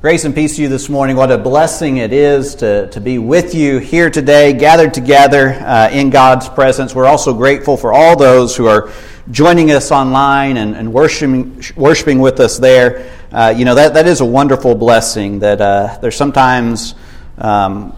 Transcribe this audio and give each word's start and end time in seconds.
Grace 0.00 0.24
and 0.24 0.32
peace 0.32 0.54
to 0.54 0.62
you 0.62 0.68
this 0.68 0.88
morning. 0.88 1.16
What 1.16 1.32
a 1.32 1.38
blessing 1.38 1.96
it 1.96 2.12
is 2.12 2.54
to, 2.54 2.88
to 2.90 3.00
be 3.00 3.18
with 3.18 3.52
you 3.52 3.78
here 3.78 4.10
today, 4.10 4.52
gathered 4.52 4.94
together 4.94 5.54
uh, 5.54 5.90
in 5.90 6.10
God's 6.10 6.48
presence. 6.48 6.94
We're 6.94 7.08
also 7.08 7.34
grateful 7.34 7.76
for 7.76 7.92
all 7.92 8.16
those 8.16 8.56
who 8.56 8.66
are 8.66 8.92
joining 9.32 9.72
us 9.72 9.90
online 9.90 10.56
and, 10.56 10.76
and 10.76 10.92
worshiping, 10.92 11.60
worshiping 11.74 12.20
with 12.20 12.38
us 12.38 12.58
there. 12.58 13.12
Uh, 13.32 13.52
you 13.56 13.64
know, 13.64 13.74
that, 13.74 13.94
that 13.94 14.06
is 14.06 14.20
a 14.20 14.24
wonderful 14.24 14.76
blessing 14.76 15.40
that 15.40 15.60
uh, 15.60 15.98
there's 16.00 16.14
sometimes 16.14 16.94
um, 17.36 17.92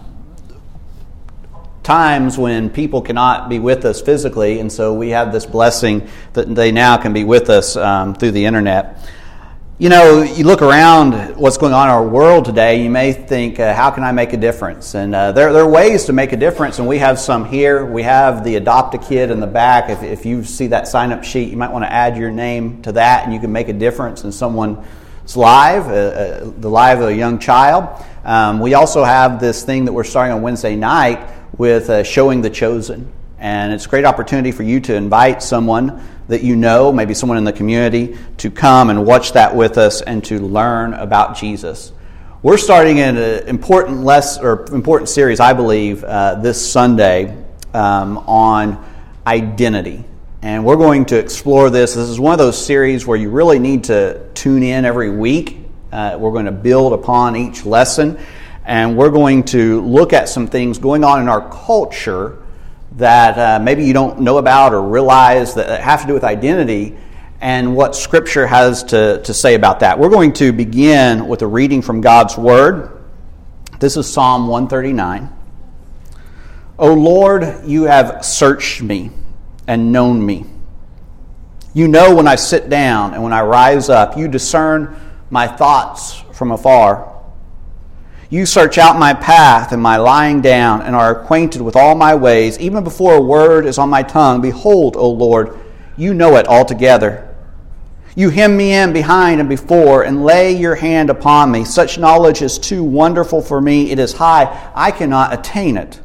times 1.83 2.39
when 2.39 2.71
people 2.71 3.03
cannot 3.03 3.51
be 3.51 3.59
with 3.59 3.85
us 3.85 4.01
physically, 4.01 4.59
and 4.59 4.73
so 4.73 4.95
we 4.95 5.11
have 5.11 5.35
this 5.35 5.45
blessing 5.45 6.09
that 6.33 6.55
they 6.55 6.73
now 6.73 6.97
can 6.97 7.13
be 7.13 7.25
with 7.25 7.51
us 7.51 7.77
um, 7.77 8.15
through 8.15 8.31
the 8.31 8.47
internet. 8.47 9.07
You 9.81 9.89
know, 9.89 10.21
you 10.21 10.45
look 10.45 10.61
around 10.61 11.39
what's 11.39 11.57
going 11.57 11.73
on 11.73 11.89
in 11.89 11.95
our 11.95 12.07
world 12.07 12.45
today, 12.45 12.85
you 12.85 12.91
may 12.91 13.15
think, 13.15 13.59
uh, 13.59 13.73
how 13.73 13.91
can 13.91 14.05
I 14.05 14.13
make 14.13 14.35
a 14.35 14.37
difference? 14.37 14.95
And 14.95 15.15
uh, 15.15 15.33
there, 15.33 15.55
there 15.55 15.63
are 15.63 15.71
ways 15.71 16.05
to 16.05 16.13
make 16.13 16.33
a 16.33 16.37
difference, 16.37 16.79
and 16.79 16.87
we 16.87 16.99
have 16.99 17.19
some 17.19 17.47
here. 17.47 17.87
We 17.87 18.03
have 18.03 18.45
the 18.45 18.57
Adopt 18.57 18.95
a 18.97 18.99
Kid 18.99 19.31
in 19.31 19.41
the 19.41 19.47
back. 19.47 19.89
If, 19.89 20.03
if 20.03 20.27
you 20.27 20.45
see 20.45 20.67
that 20.67 20.87
sign 20.87 21.13
up 21.13 21.25
sheet, 21.25 21.51
you 21.51 21.57
might 21.57 21.73
want 21.73 21.87
to 21.87 21.91
add 21.91 22.19
your 22.19 22.31
name 22.31 22.83
to 22.83 22.93
that, 22.93 23.25
and 23.25 23.33
you 23.33 23.41
can 23.41 23.53
make 23.53 23.71
a 23.71 23.73
difference 23.73 24.23
in 24.23 24.33
someone's 24.33 25.35
life, 25.35 25.87
uh, 25.87 25.89
uh, 25.89 26.53
the 26.59 26.69
life 26.69 26.99
of 26.99 27.09
a 27.09 27.17
young 27.17 27.39
child. 27.39 28.05
Um, 28.23 28.61
we 28.61 28.75
also 28.75 29.03
have 29.03 29.41
this 29.41 29.65
thing 29.65 29.87
that 29.87 29.95
we're 29.95 30.05
starting 30.05 30.35
on 30.35 30.43
Wednesday 30.43 30.77
night 30.77 31.27
with 31.57 31.89
uh, 31.89 32.05
Showing 32.05 32.43
the 32.43 32.51
Chosen. 32.51 33.11
And 33.39 33.73
it's 33.73 33.87
a 33.87 33.89
great 33.89 34.05
opportunity 34.05 34.53
for 34.53 34.63
you 34.63 34.81
to 34.81 34.95
invite 34.95 35.43
someone 35.43 36.07
that 36.31 36.45
you 36.45 36.55
know, 36.55 36.93
maybe 36.93 37.13
someone 37.13 37.39
in 37.39 37.45
the 37.45 37.53
community, 37.53 38.17
to 38.39 38.51
come 38.53 38.89
and 38.89 39.05
watch 39.05 39.33
that 39.33 39.55
with 39.55 39.79
us 39.79 40.01
and 40.01 40.25
to 40.25 40.39
learn 40.39 40.95
about 40.95 41.37
Jesus. 41.37 41.93
We're 42.41 42.57
starting 42.57 43.01
an 43.01 43.17
important 43.49 44.05
less 44.05 44.39
or 44.39 44.65
important 44.73 45.09
series, 45.09 45.41
I 45.41 45.53
believe, 45.53 46.05
uh, 46.05 46.37
this 46.37 46.71
Sunday 46.71 47.37
um, 47.75 48.19
on 48.19 48.85
identity, 49.27 50.05
and 50.41 50.65
we're 50.65 50.77
going 50.77 51.05
to 51.07 51.19
explore 51.19 51.69
this. 51.69 51.95
This 51.95 52.09
is 52.09 52.21
one 52.21 52.33
of 52.33 52.39
those 52.39 52.65
series 52.65 53.05
where 53.07 53.19
you 53.19 53.31
really 53.31 53.59
need 53.59 53.85
to 53.85 54.27
tune 54.35 54.63
in 54.63 54.85
every 54.85 55.11
week. 55.11 55.59
Uh, 55.93 56.17
we're 56.19 56.33
going 56.33 56.47
to 56.47 56.53
build 56.53 56.93
upon 56.93 57.35
each 57.35 57.67
lesson, 57.67 58.19
and 58.65 58.97
we're 58.97 59.11
going 59.11 59.43
to 59.47 59.81
look 59.83 60.13
at 60.13 60.29
some 60.29 60.47
things 60.47 60.79
going 60.79 61.03
on 61.03 61.21
in 61.21 61.29
our 61.29 61.51
culture 61.51 62.39
that 62.93 63.39
uh, 63.39 63.63
maybe 63.63 63.85
you 63.85 63.93
don't 63.93 64.21
know 64.21 64.39
about 64.39 64.75
or 64.75 64.83
realize 64.83 65.55
that 65.55 65.81
have 65.81 66.03
to 66.03 66.07
do 66.07 66.15
with 66.15 66.25
identity 66.25 66.97
and 67.41 67.75
what 67.75 67.97
Scripture 67.97 68.47
has 68.47 68.85
to, 68.85 69.23
to 69.23 69.33
say 69.33 69.55
about 69.55 69.81
that. 69.81 69.99
We're 69.99 70.11
going 70.11 70.33
to 70.35 70.53
begin 70.53 71.27
with 71.27 71.43
a 71.43 71.47
reading 71.47 71.81
from 71.81 72.01
God's 72.01 72.37
Word. 72.37 73.01
This 73.79 73.97
is 73.97 74.13
Psalm 74.13 74.49
139. 74.49 75.31
O 76.79 76.95
Lord, 76.95 77.63
you 77.65 77.85
have 77.85 78.25
searched 78.25 78.83
me 78.83 79.11
and 79.67 79.93
known 79.93 80.25
me. 80.25 80.45
You 81.73 81.89
know 81.89 82.15
when 82.15 82.27
I 82.27 82.35
sit 82.35 82.69
down 82.69 83.15
and 83.15 83.23
when 83.23 83.33
I 83.33 83.43
rise 83.43 83.89
up. 83.89 84.17
You 84.17 84.29
discern 84.29 84.97
my 85.31 85.47
thoughts 85.47 86.23
from 86.33 86.53
afar. 86.53 87.20
You 88.31 88.47
search 88.47 88.79
out 88.79 88.97
my 88.97 89.13
path 89.13 89.73
and 89.73 89.83
my 89.83 89.97
lying 89.97 90.41
down, 90.41 90.83
and 90.83 90.95
are 90.95 91.21
acquainted 91.21 91.61
with 91.63 91.75
all 91.75 91.97
my 91.97 92.15
ways. 92.15 92.57
Even 92.61 92.85
before 92.85 93.15
a 93.15 93.21
word 93.21 93.67
is 93.67 93.77
on 93.77 93.91
my 93.91 94.05
tongue, 94.05 94.41
behold, 94.41 94.97
O 94.97 95.11
Lord, 95.11 95.59
you 95.97 96.15
know 96.15 96.37
it 96.37 96.47
altogether. 96.47 97.27
You 98.15 98.31
hem 98.31 98.57
me 98.57 98.73
in 98.73 98.93
behind 98.93 99.41
and 99.41 99.49
before, 99.49 100.05
and 100.05 100.25
lay 100.25 100.57
your 100.57 100.77
hand 100.77 101.11
upon 101.11 101.51
me. 101.51 101.65
Such 101.65 101.99
knowledge 101.99 102.41
is 102.41 102.57
too 102.57 102.85
wonderful 102.85 103.43
for 103.43 103.61
me. 103.61 103.91
It 103.91 103.99
is 103.99 104.13
high, 104.13 104.71
I 104.77 104.93
cannot 104.93 105.35
attain 105.35 105.77
it. 105.77 106.01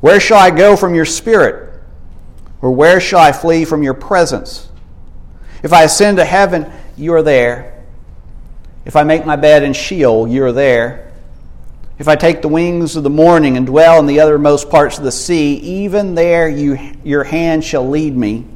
Where 0.00 0.20
shall 0.20 0.38
I 0.38 0.50
go 0.50 0.76
from 0.76 0.94
your 0.94 1.06
spirit? 1.06 1.80
Or 2.60 2.70
where 2.70 3.00
shall 3.00 3.20
I 3.20 3.32
flee 3.32 3.64
from 3.64 3.82
your 3.82 3.94
presence? 3.94 4.68
If 5.62 5.72
I 5.72 5.84
ascend 5.84 6.18
to 6.18 6.24
heaven, 6.24 6.70
you 6.96 7.14
are 7.14 7.22
there. 7.22 7.77
If 8.88 8.96
I 8.96 9.04
make 9.04 9.26
my 9.26 9.36
bed 9.36 9.64
in 9.64 9.74
Sheol, 9.74 10.26
you 10.26 10.42
are 10.44 10.52
there. 10.52 11.12
If 11.98 12.08
I 12.08 12.16
take 12.16 12.40
the 12.40 12.48
wings 12.48 12.96
of 12.96 13.02
the 13.02 13.10
morning 13.10 13.58
and 13.58 13.66
dwell 13.66 13.98
in 14.00 14.06
the 14.06 14.20
uttermost 14.20 14.70
parts 14.70 14.96
of 14.96 15.04
the 15.04 15.12
sea, 15.12 15.56
even 15.56 16.14
there 16.14 16.48
you, 16.48 16.78
your 17.04 17.22
hand 17.22 17.62
shall 17.62 17.86
lead 17.86 18.16
me, 18.16 18.46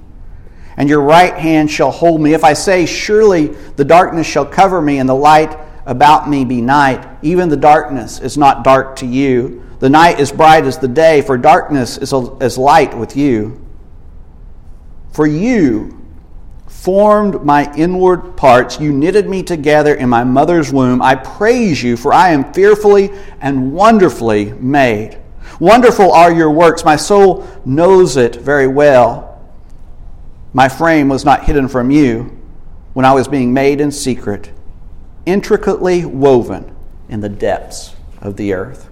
and 0.78 0.88
your 0.88 1.02
right 1.02 1.36
hand 1.36 1.70
shall 1.70 1.90
hold 1.90 2.22
me. 2.22 2.32
If 2.32 2.44
I 2.44 2.54
say, 2.54 2.86
Surely 2.86 3.48
the 3.76 3.84
darkness 3.84 4.26
shall 4.26 4.46
cover 4.46 4.80
me, 4.80 5.00
and 5.00 5.08
the 5.08 5.14
light 5.14 5.54
about 5.84 6.30
me 6.30 6.46
be 6.46 6.62
night, 6.62 7.06
even 7.20 7.50
the 7.50 7.56
darkness 7.58 8.18
is 8.18 8.38
not 8.38 8.64
dark 8.64 8.96
to 8.96 9.06
you. 9.06 9.62
The 9.80 9.90
night 9.90 10.18
is 10.18 10.32
bright 10.32 10.64
as 10.64 10.78
the 10.78 10.88
day, 10.88 11.20
for 11.20 11.36
darkness 11.36 11.98
is 11.98 12.14
as 12.40 12.56
light 12.56 12.96
with 12.96 13.18
you. 13.18 13.60
For 15.12 15.26
you, 15.26 16.01
formed 16.72 17.44
my 17.44 17.72
inward 17.76 18.36
parts. 18.36 18.80
You 18.80 18.92
knitted 18.92 19.28
me 19.28 19.44
together 19.44 19.94
in 19.94 20.08
my 20.08 20.24
mother's 20.24 20.72
womb. 20.72 21.00
I 21.00 21.14
praise 21.14 21.80
you, 21.80 21.96
for 21.96 22.12
I 22.12 22.30
am 22.30 22.52
fearfully 22.52 23.12
and 23.40 23.72
wonderfully 23.72 24.52
made. 24.54 25.16
Wonderful 25.60 26.10
are 26.10 26.32
your 26.32 26.50
works. 26.50 26.84
My 26.84 26.96
soul 26.96 27.46
knows 27.64 28.16
it 28.16 28.34
very 28.34 28.66
well. 28.66 29.40
My 30.52 30.68
frame 30.68 31.08
was 31.08 31.24
not 31.24 31.44
hidden 31.44 31.68
from 31.68 31.92
you 31.92 32.36
when 32.94 33.04
I 33.04 33.12
was 33.12 33.28
being 33.28 33.54
made 33.54 33.80
in 33.80 33.92
secret, 33.92 34.50
intricately 35.24 36.04
woven 36.04 36.74
in 37.08 37.20
the 37.20 37.28
depths 37.28 37.94
of 38.20 38.36
the 38.36 38.54
earth. 38.54 38.88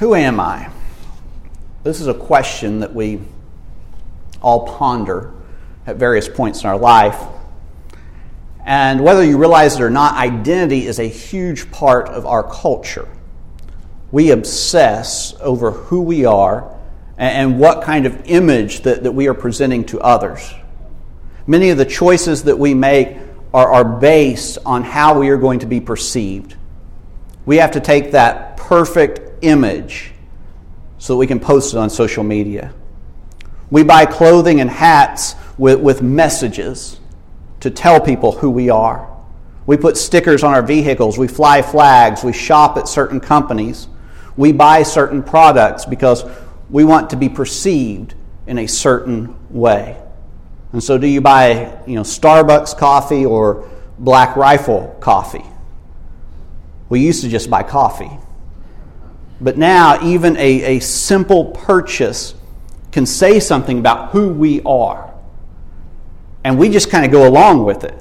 Who 0.00 0.14
am 0.14 0.38
I? 0.38 0.70
This 1.82 2.02
is 2.02 2.08
a 2.08 2.14
question 2.14 2.80
that 2.80 2.94
we 2.94 3.20
all 4.42 4.66
ponder 4.66 5.32
at 5.86 5.96
various 5.96 6.28
points 6.28 6.62
in 6.62 6.68
our 6.68 6.78
life. 6.78 7.20
And 8.64 9.02
whether 9.02 9.24
you 9.24 9.38
realize 9.38 9.76
it 9.76 9.82
or 9.82 9.90
not, 9.90 10.14
identity 10.14 10.86
is 10.86 10.98
a 10.98 11.08
huge 11.08 11.70
part 11.70 12.08
of 12.08 12.26
our 12.26 12.42
culture. 12.42 13.08
We 14.10 14.30
obsess 14.30 15.34
over 15.40 15.70
who 15.70 16.02
we 16.02 16.24
are 16.26 16.74
and 17.16 17.58
what 17.58 17.82
kind 17.82 18.06
of 18.06 18.22
image 18.26 18.82
that, 18.82 19.02
that 19.02 19.12
we 19.12 19.26
are 19.28 19.34
presenting 19.34 19.84
to 19.86 20.00
others. 20.00 20.52
Many 21.46 21.70
of 21.70 21.78
the 21.78 21.84
choices 21.84 22.44
that 22.44 22.58
we 22.58 22.74
make 22.74 23.16
are, 23.54 23.72
are 23.72 23.84
based 23.84 24.58
on 24.66 24.82
how 24.84 25.18
we 25.18 25.30
are 25.30 25.38
going 25.38 25.60
to 25.60 25.66
be 25.66 25.80
perceived. 25.80 26.54
We 27.46 27.56
have 27.56 27.72
to 27.72 27.80
take 27.80 28.12
that 28.12 28.58
perfect 28.58 29.42
image 29.42 30.12
so 30.98 31.14
that 31.14 31.18
we 31.18 31.26
can 31.26 31.40
post 31.40 31.72
it 31.72 31.78
on 31.78 31.88
social 31.88 32.22
media. 32.22 32.74
We 33.70 33.82
buy 33.82 34.06
clothing 34.06 34.60
and 34.60 34.70
hats 34.70 35.34
with, 35.58 35.80
with 35.80 36.02
messages 36.02 36.98
to 37.60 37.70
tell 37.70 38.00
people 38.00 38.32
who 38.32 38.50
we 38.50 38.70
are. 38.70 39.14
We 39.66 39.76
put 39.76 39.96
stickers 39.96 40.42
on 40.42 40.54
our 40.54 40.62
vehicles. 40.62 41.18
We 41.18 41.28
fly 41.28 41.60
flags. 41.60 42.24
We 42.24 42.32
shop 42.32 42.78
at 42.78 42.88
certain 42.88 43.20
companies. 43.20 43.88
We 44.36 44.52
buy 44.52 44.82
certain 44.82 45.22
products 45.22 45.84
because 45.84 46.24
we 46.70 46.84
want 46.84 47.10
to 47.10 47.16
be 47.16 47.28
perceived 47.28 48.14
in 48.46 48.58
a 48.58 48.66
certain 48.66 49.36
way. 49.50 50.00
And 50.72 50.82
so, 50.82 50.96
do 50.96 51.06
you 51.06 51.20
buy 51.20 51.82
you 51.86 51.96
know, 51.96 52.02
Starbucks 52.02 52.78
coffee 52.78 53.26
or 53.26 53.68
Black 53.98 54.36
Rifle 54.36 54.96
coffee? 55.00 55.44
We 56.88 57.00
used 57.00 57.22
to 57.22 57.28
just 57.28 57.50
buy 57.50 57.62
coffee. 57.62 58.10
But 59.40 59.58
now, 59.58 60.02
even 60.02 60.36
a, 60.36 60.76
a 60.76 60.80
simple 60.80 61.46
purchase 61.46 62.34
can 62.98 63.06
say 63.06 63.38
something 63.38 63.78
about 63.78 64.10
who 64.10 64.28
we 64.28 64.60
are. 64.62 65.14
And 66.42 66.58
we 66.58 66.68
just 66.68 66.90
kind 66.90 67.04
of 67.04 67.12
go 67.12 67.28
along 67.28 67.64
with 67.64 67.84
it. 67.84 67.94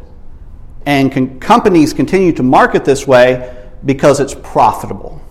And 0.88 1.12
con- 1.12 1.40
companies 1.40 1.94
continue 1.94 2.32
to 2.32 2.42
market 2.42 2.84
this 2.84 3.06
way 3.06 3.56
because 3.86 4.20
it's 4.20 4.34
profitable. 4.34 5.22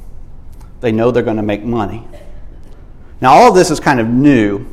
They 0.80 0.92
know 0.92 1.10
they're 1.10 1.24
going 1.24 1.38
to 1.38 1.42
make 1.42 1.64
money. 1.64 2.06
Now, 3.20 3.32
all 3.32 3.48
of 3.48 3.56
this 3.56 3.72
is 3.72 3.80
kind 3.80 3.98
of 3.98 4.06
new. 4.06 4.64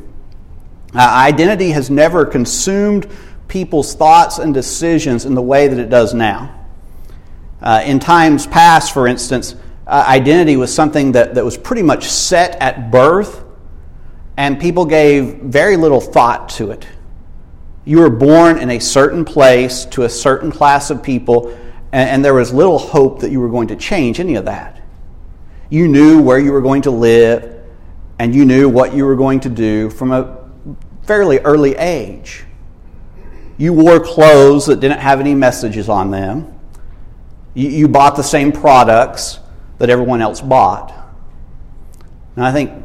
Uh, 0.94 1.00
identity 1.00 1.70
has 1.70 1.90
never 1.90 2.24
consumed 2.24 3.10
people's 3.48 3.96
thoughts 3.96 4.38
and 4.38 4.54
decisions 4.54 5.24
in 5.24 5.34
the 5.34 5.42
way 5.42 5.66
that 5.66 5.78
it 5.80 5.90
does 5.90 6.14
now. 6.14 6.66
Uh, 7.60 7.82
in 7.84 7.98
times 7.98 8.46
past, 8.46 8.94
for 8.94 9.08
instance, 9.08 9.56
uh, 9.88 10.04
identity 10.06 10.56
was 10.56 10.72
something 10.72 11.10
that, 11.12 11.34
that 11.34 11.44
was 11.44 11.58
pretty 11.58 11.82
much 11.82 12.04
set 12.04 12.54
at 12.62 12.92
birth 12.92 13.43
and 14.36 14.60
people 14.60 14.84
gave 14.84 15.36
very 15.36 15.76
little 15.76 16.00
thought 16.00 16.48
to 16.50 16.70
it. 16.70 16.86
You 17.84 18.00
were 18.00 18.10
born 18.10 18.58
in 18.58 18.70
a 18.70 18.78
certain 18.78 19.24
place 19.24 19.84
to 19.86 20.02
a 20.02 20.08
certain 20.08 20.50
class 20.50 20.90
of 20.90 21.02
people, 21.02 21.50
and, 21.92 22.08
and 22.08 22.24
there 22.24 22.34
was 22.34 22.52
little 22.52 22.78
hope 22.78 23.20
that 23.20 23.30
you 23.30 23.40
were 23.40 23.50
going 23.50 23.68
to 23.68 23.76
change 23.76 24.20
any 24.20 24.34
of 24.34 24.46
that. 24.46 24.82
You 25.70 25.88
knew 25.88 26.20
where 26.20 26.38
you 26.38 26.52
were 26.52 26.62
going 26.62 26.82
to 26.82 26.90
live, 26.90 27.62
and 28.18 28.34
you 28.34 28.44
knew 28.44 28.68
what 28.68 28.94
you 28.94 29.04
were 29.04 29.16
going 29.16 29.40
to 29.40 29.48
do 29.48 29.90
from 29.90 30.12
a 30.12 30.38
fairly 31.06 31.38
early 31.40 31.74
age. 31.76 32.44
you 33.56 33.72
wore 33.72 34.00
clothes 34.00 34.66
that 34.66 34.80
didn't 34.80 34.98
have 34.98 35.20
any 35.20 35.34
messages 35.34 35.88
on 35.88 36.10
them. 36.10 36.58
You, 37.54 37.68
you 37.68 37.88
bought 37.88 38.16
the 38.16 38.22
same 38.22 38.50
products 38.50 39.38
that 39.78 39.90
everyone 39.90 40.20
else 40.20 40.40
bought. 40.40 40.92
And 42.34 42.44
I 42.44 42.52
think 42.52 42.84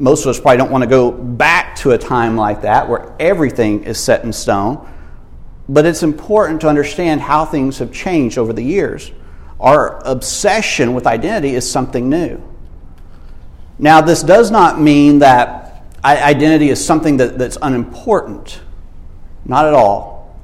most 0.00 0.24
of 0.24 0.30
us 0.30 0.40
probably 0.40 0.56
don't 0.56 0.70
want 0.70 0.82
to 0.82 0.88
go 0.88 1.12
back 1.12 1.76
to 1.76 1.90
a 1.90 1.98
time 1.98 2.34
like 2.34 2.62
that 2.62 2.88
where 2.88 3.14
everything 3.20 3.84
is 3.84 4.00
set 4.00 4.24
in 4.24 4.32
stone. 4.32 4.88
But 5.68 5.84
it's 5.84 6.02
important 6.02 6.62
to 6.62 6.68
understand 6.68 7.20
how 7.20 7.44
things 7.44 7.78
have 7.78 7.92
changed 7.92 8.38
over 8.38 8.54
the 8.54 8.62
years. 8.62 9.12
Our 9.60 10.00
obsession 10.06 10.94
with 10.94 11.06
identity 11.06 11.54
is 11.54 11.70
something 11.70 12.08
new. 12.08 12.42
Now, 13.78 14.00
this 14.00 14.22
does 14.22 14.50
not 14.50 14.80
mean 14.80 15.18
that 15.18 15.84
identity 16.02 16.70
is 16.70 16.84
something 16.84 17.18
that, 17.18 17.38
that's 17.38 17.58
unimportant. 17.60 18.60
Not 19.44 19.66
at 19.66 19.74
all. 19.74 20.38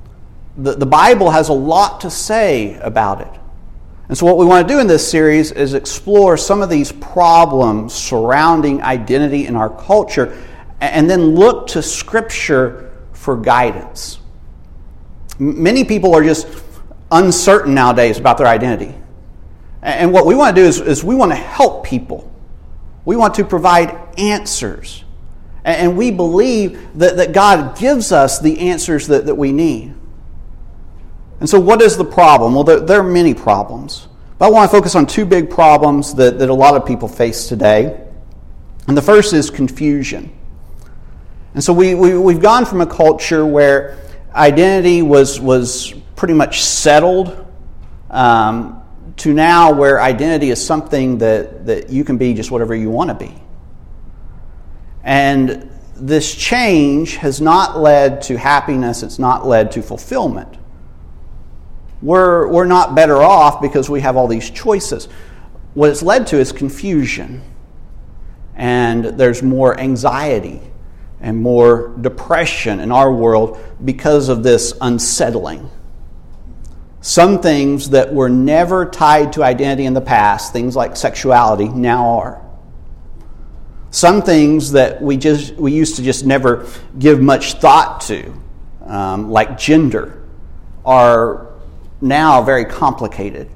The, 0.59 0.75
the 0.75 0.87
Bible 0.87 1.31
has 1.31 1.49
a 1.49 1.55
lot 1.55 2.03
to 2.03 2.11
say 2.11 2.75
about 2.75 3.23
it. 3.23 3.41
And 4.09 4.17
so, 4.17 4.25
what 4.25 4.39
we 4.39 4.47
want 4.47 4.67
to 4.67 4.75
do 4.75 4.79
in 4.79 4.87
this 4.87 5.09
series 5.09 5.51
is 5.51 5.75
explore 5.75 6.37
some 6.37 6.63
of 6.63 6.71
these 6.71 6.93
problems 6.93 7.93
surrounding 7.93 8.83
identity 8.83 9.47
in 9.47 9.57
our 9.57 9.69
culture 9.69 10.37
and 10.81 11.09
then 11.11 11.35
look 11.35 11.69
to 11.69 11.83
Scripture 11.83 12.93
for 13.13 13.37
guidance. 13.37 14.19
Many 15.39 15.85
people 15.85 16.15
are 16.15 16.23
just 16.23 16.47
uncertain 17.11 17.75
nowadays 17.75 18.19
about 18.19 18.39
their 18.39 18.47
identity. 18.47 18.95
And 19.83 20.13
what 20.13 20.27
we 20.27 20.35
want 20.35 20.57
to 20.57 20.63
do 20.63 20.67
is, 20.67 20.81
is 20.81 21.05
we 21.05 21.15
want 21.15 21.33
to 21.33 21.37
help 21.37 21.85
people, 21.85 22.33
we 23.05 23.17
want 23.17 23.35
to 23.35 23.45
provide 23.45 23.97
answers. 24.19 25.03
And 25.65 25.97
we 25.97 26.13
believe 26.13 26.81
that, 27.01 27.17
that 27.17 27.33
God 27.33 27.77
gives 27.77 28.13
us 28.13 28.39
the 28.39 28.71
answers 28.71 29.09
that, 29.09 29.27
that 29.27 29.35
we 29.35 29.51
need. 29.51 29.95
And 31.41 31.49
so, 31.49 31.61
what 31.61 31.83
is 31.83 31.97
the 31.97 32.05
problem? 32.05 32.55
Well, 32.55 32.65
there, 32.65 32.81
there, 32.81 33.01
are 33.01 33.03
many 33.03 33.35
problems. 33.35 34.09
But 34.39 34.47
I 34.47 34.51
want 34.51 34.71
to 34.71 34.77
focus 34.77 34.95
on 34.95 35.07
two 35.07 35.27
big 35.27 35.51
problems 35.51 36.15
that, 36.15 36.39
that 36.39 36.49
a 36.49 36.55
lot 36.55 36.77
of 36.77 36.87
people 36.87 37.09
face 37.09 37.47
today. 37.47 38.03
And 38.89 38.97
the 38.97 39.03
first 39.03 39.33
is 39.33 39.51
confusion. 39.51 40.33
And 41.55 41.63
so, 41.63 41.73
we, 41.73 41.95
we, 41.95 42.17
we've 42.17 42.41
gone 42.41 42.65
from 42.65 42.81
a 42.81 42.87
culture 42.87 43.45
where 43.45 43.99
identity 44.35 45.03
was, 45.03 45.41
was 45.41 45.93
pretty 46.15 46.35
much 46.35 46.63
settled 46.63 47.47
um, 48.11 48.83
to 49.17 49.33
now 49.33 49.73
where 49.73 50.01
identity 50.01 50.51
is 50.51 50.65
something 50.65 51.19
that, 51.19 51.67
that 51.67 51.91
you 51.91 52.05
can 52.05 52.17
be 52.19 52.35
just 52.35 52.51
whatever 52.51 52.75
you 52.75 52.91
want 52.91 53.09
to 53.11 53.15
be. 53.15 53.35
And 55.03 55.71
this 55.97 56.35
change 56.35 57.17
has 57.17 57.41
not 57.41 57.79
led 57.79 58.23
to 58.23 58.37
happiness, 58.37 59.03
it's 59.03 59.19
not 59.19 59.47
led 59.47 59.73
to 59.73 59.83
fulfillment. 59.83 60.59
We're, 62.03 62.49
we're 62.49 62.67
not 62.67 62.95
better 62.95 63.17
off 63.17 63.61
because 63.61 63.89
we 63.89 64.01
have 64.01 64.17
all 64.17 64.29
these 64.29 64.51
choices. 64.51 65.09
What 65.75 65.91
it's 65.91 66.03
led 66.03 66.27
to 66.29 66.39
is 66.39 66.53
confusion, 66.53 67.43
and 68.55 69.05
there's 69.05 69.43
more 69.43 69.79
anxiety 69.79 70.61
and 71.21 71.41
more 71.41 71.95
depression 72.01 72.81
in 72.81 72.93
our 72.93 73.13
world 73.13 73.59
because 73.85 74.29
of 74.29 74.43
this 74.43 74.75
unsettling. 74.81 75.71
Some 77.01 77.41
things 77.41 77.91
that 77.91 78.13
were 78.13 78.29
never 78.29 78.87
tied 78.87 79.33
to 79.35 79.45
identity 79.45 79.87
in 79.87 79.95
the 79.95 80.01
past, 80.01 80.53
things 80.53 80.75
like 80.75 80.97
sexuality, 80.97 81.69
now 81.69 82.19
are. 82.19 82.43
Some 83.91 84.23
things 84.23 84.73
that 84.73 85.01
we, 85.01 85.17
just, 85.17 85.55
we 85.55 85.73
used 85.73 85.97
to 85.97 86.03
just 86.03 86.27
never 86.27 86.67
give 86.99 87.21
much 87.21 87.55
thought 87.55 88.01
to, 88.03 88.35
um, 88.85 89.31
like 89.31 89.57
gender, 89.57 90.23
are 90.85 91.46
now 92.01 92.43
very 92.43 92.65
complicated. 92.65 93.49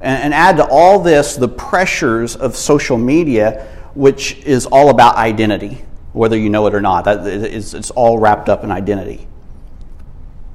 And, 0.00 0.24
and 0.24 0.34
add 0.34 0.56
to 0.56 0.66
all 0.66 1.00
this 1.00 1.36
the 1.36 1.48
pressures 1.48 2.36
of 2.36 2.56
social 2.56 2.98
media, 2.98 3.66
which 3.94 4.36
is 4.38 4.66
all 4.66 4.90
about 4.90 5.16
identity, 5.16 5.84
whether 6.12 6.36
you 6.36 6.50
know 6.50 6.66
it 6.66 6.74
or 6.74 6.80
not. 6.80 7.04
That 7.04 7.26
is, 7.26 7.74
it's 7.74 7.90
all 7.90 8.18
wrapped 8.18 8.48
up 8.48 8.64
in 8.64 8.70
identity. 8.70 9.26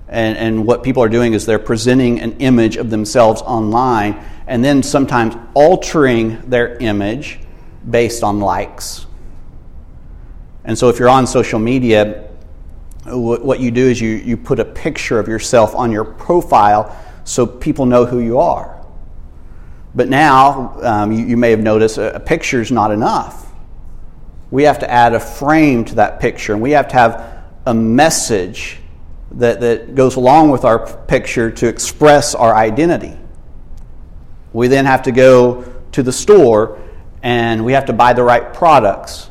And, 0.08 0.38
and 0.38 0.68
what 0.68 0.84
people 0.84 1.04
are 1.04 1.10
doing 1.10 1.34
is 1.34 1.46
they're 1.46 1.58
presenting 1.58 2.20
an 2.20 2.38
image 2.40 2.76
of 2.76 2.90
themselves 2.90 3.42
online 3.42 4.22
and 4.46 4.64
then 4.64 4.84
sometimes 4.84 5.36
altering 5.54 6.42
their 6.50 6.76
image 6.78 7.40
based 7.90 8.22
on 8.22 8.42
likes. 8.42 9.06
And 10.66 10.78
so 10.78 10.90
if 10.90 11.00
you're 11.00 11.10
on 11.10 11.26
social 11.26 11.60
media, 11.60 12.30
what 13.06 13.60
you 13.60 13.72
do 13.72 13.88
is 13.88 14.00
you, 14.00 14.10
you 14.10 14.38
put 14.38 14.60
a 14.60 14.66
picture 14.66 15.20
of 15.20 15.28
yourself 15.28 15.76
on 15.76 15.92
your 15.92 16.06
profile 16.06 16.96
so 17.24 17.48
people 17.48 17.86
know 17.86 18.06
who 18.06 18.20
you 18.20 18.40
are. 18.40 18.78
But 19.94 20.08
now, 20.08 20.80
um, 20.82 21.12
you, 21.12 21.26
you, 21.26 21.38
may 21.38 21.52
have 21.52 21.60
noticed 21.60 21.98
a, 21.98 22.16
a 22.16 22.20
picture 22.20 22.62
is 22.62 22.72
not 22.72 22.92
enough. 22.92 23.52
We 24.50 24.64
have 24.64 24.80
to 24.80 24.90
add 24.90 25.14
a 25.14 25.20
frame 25.20 25.84
to 25.86 25.96
that 25.96 26.20
picture, 26.20 26.54
and 26.54 26.62
we 26.62 26.72
have 26.72 26.88
to 26.90 26.94
have 26.94 27.44
a 27.66 27.74
message 27.74 28.78
that, 29.32 29.62
that 29.62 29.96
goes 29.96 30.16
along 30.16 30.50
with 30.52 30.66
our 30.66 30.86
picture 31.06 31.52
to 31.52 31.68
express 31.68 32.36
our 32.36 32.56
identity. 32.56 33.18
We 34.54 34.68
then 34.68 34.86
have 34.86 35.04
to 35.04 35.12
go 35.12 35.64
to 35.94 36.04
the 36.04 36.12
store 36.12 36.80
and 37.24 37.64
we 37.64 37.74
have 37.74 37.86
to 37.86 37.94
buy 37.94 38.14
the 38.14 38.24
right 38.24 38.54
products. 38.54 39.30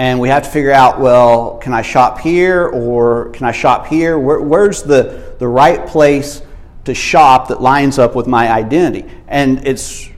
And 0.00 0.18
we 0.18 0.30
have 0.30 0.44
to 0.44 0.48
figure 0.48 0.72
out 0.72 0.98
well, 0.98 1.58
can 1.58 1.74
I 1.74 1.82
shop 1.82 2.20
here 2.20 2.66
or 2.68 3.28
can 3.32 3.44
I 3.44 3.52
shop 3.52 3.86
here? 3.86 4.18
Where, 4.18 4.40
where's 4.40 4.82
the, 4.82 5.34
the 5.38 5.46
right 5.46 5.86
place 5.86 6.40
to 6.86 6.94
shop 6.94 7.48
that 7.48 7.60
lines 7.60 7.98
up 7.98 8.14
with 8.14 8.26
my 8.26 8.50
identity? 8.50 9.06
And 9.28 9.66
it's 9.68 10.08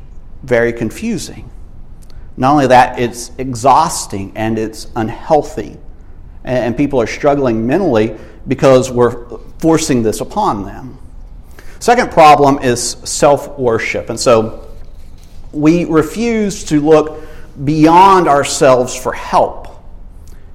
very 0.45 0.73
confusing. 0.73 1.51
Not 2.37 2.53
only 2.53 2.69
that, 2.69 3.01
it's 3.01 3.33
exhausting 3.39 4.31
and 4.37 4.57
it's 4.57 4.87
unhealthy. 4.95 5.79
And 6.45 6.77
people 6.77 7.01
are 7.01 7.09
struggling 7.09 7.67
mentally 7.67 8.17
because 8.47 8.89
we're 8.89 9.37
forcing 9.59 10.05
this 10.05 10.21
upon 10.21 10.65
them. 10.65 10.97
Second 11.81 12.13
problem 12.13 12.61
is 12.61 12.91
self 13.03 13.59
worship. 13.59 14.11
And 14.11 14.21
so 14.21 14.71
we 15.51 15.87
refuse 15.87 16.63
to 16.67 16.81
look 16.81 17.25
beyond 17.65 18.29
ourselves 18.29 18.95
for 18.95 19.13
help. 19.13 19.71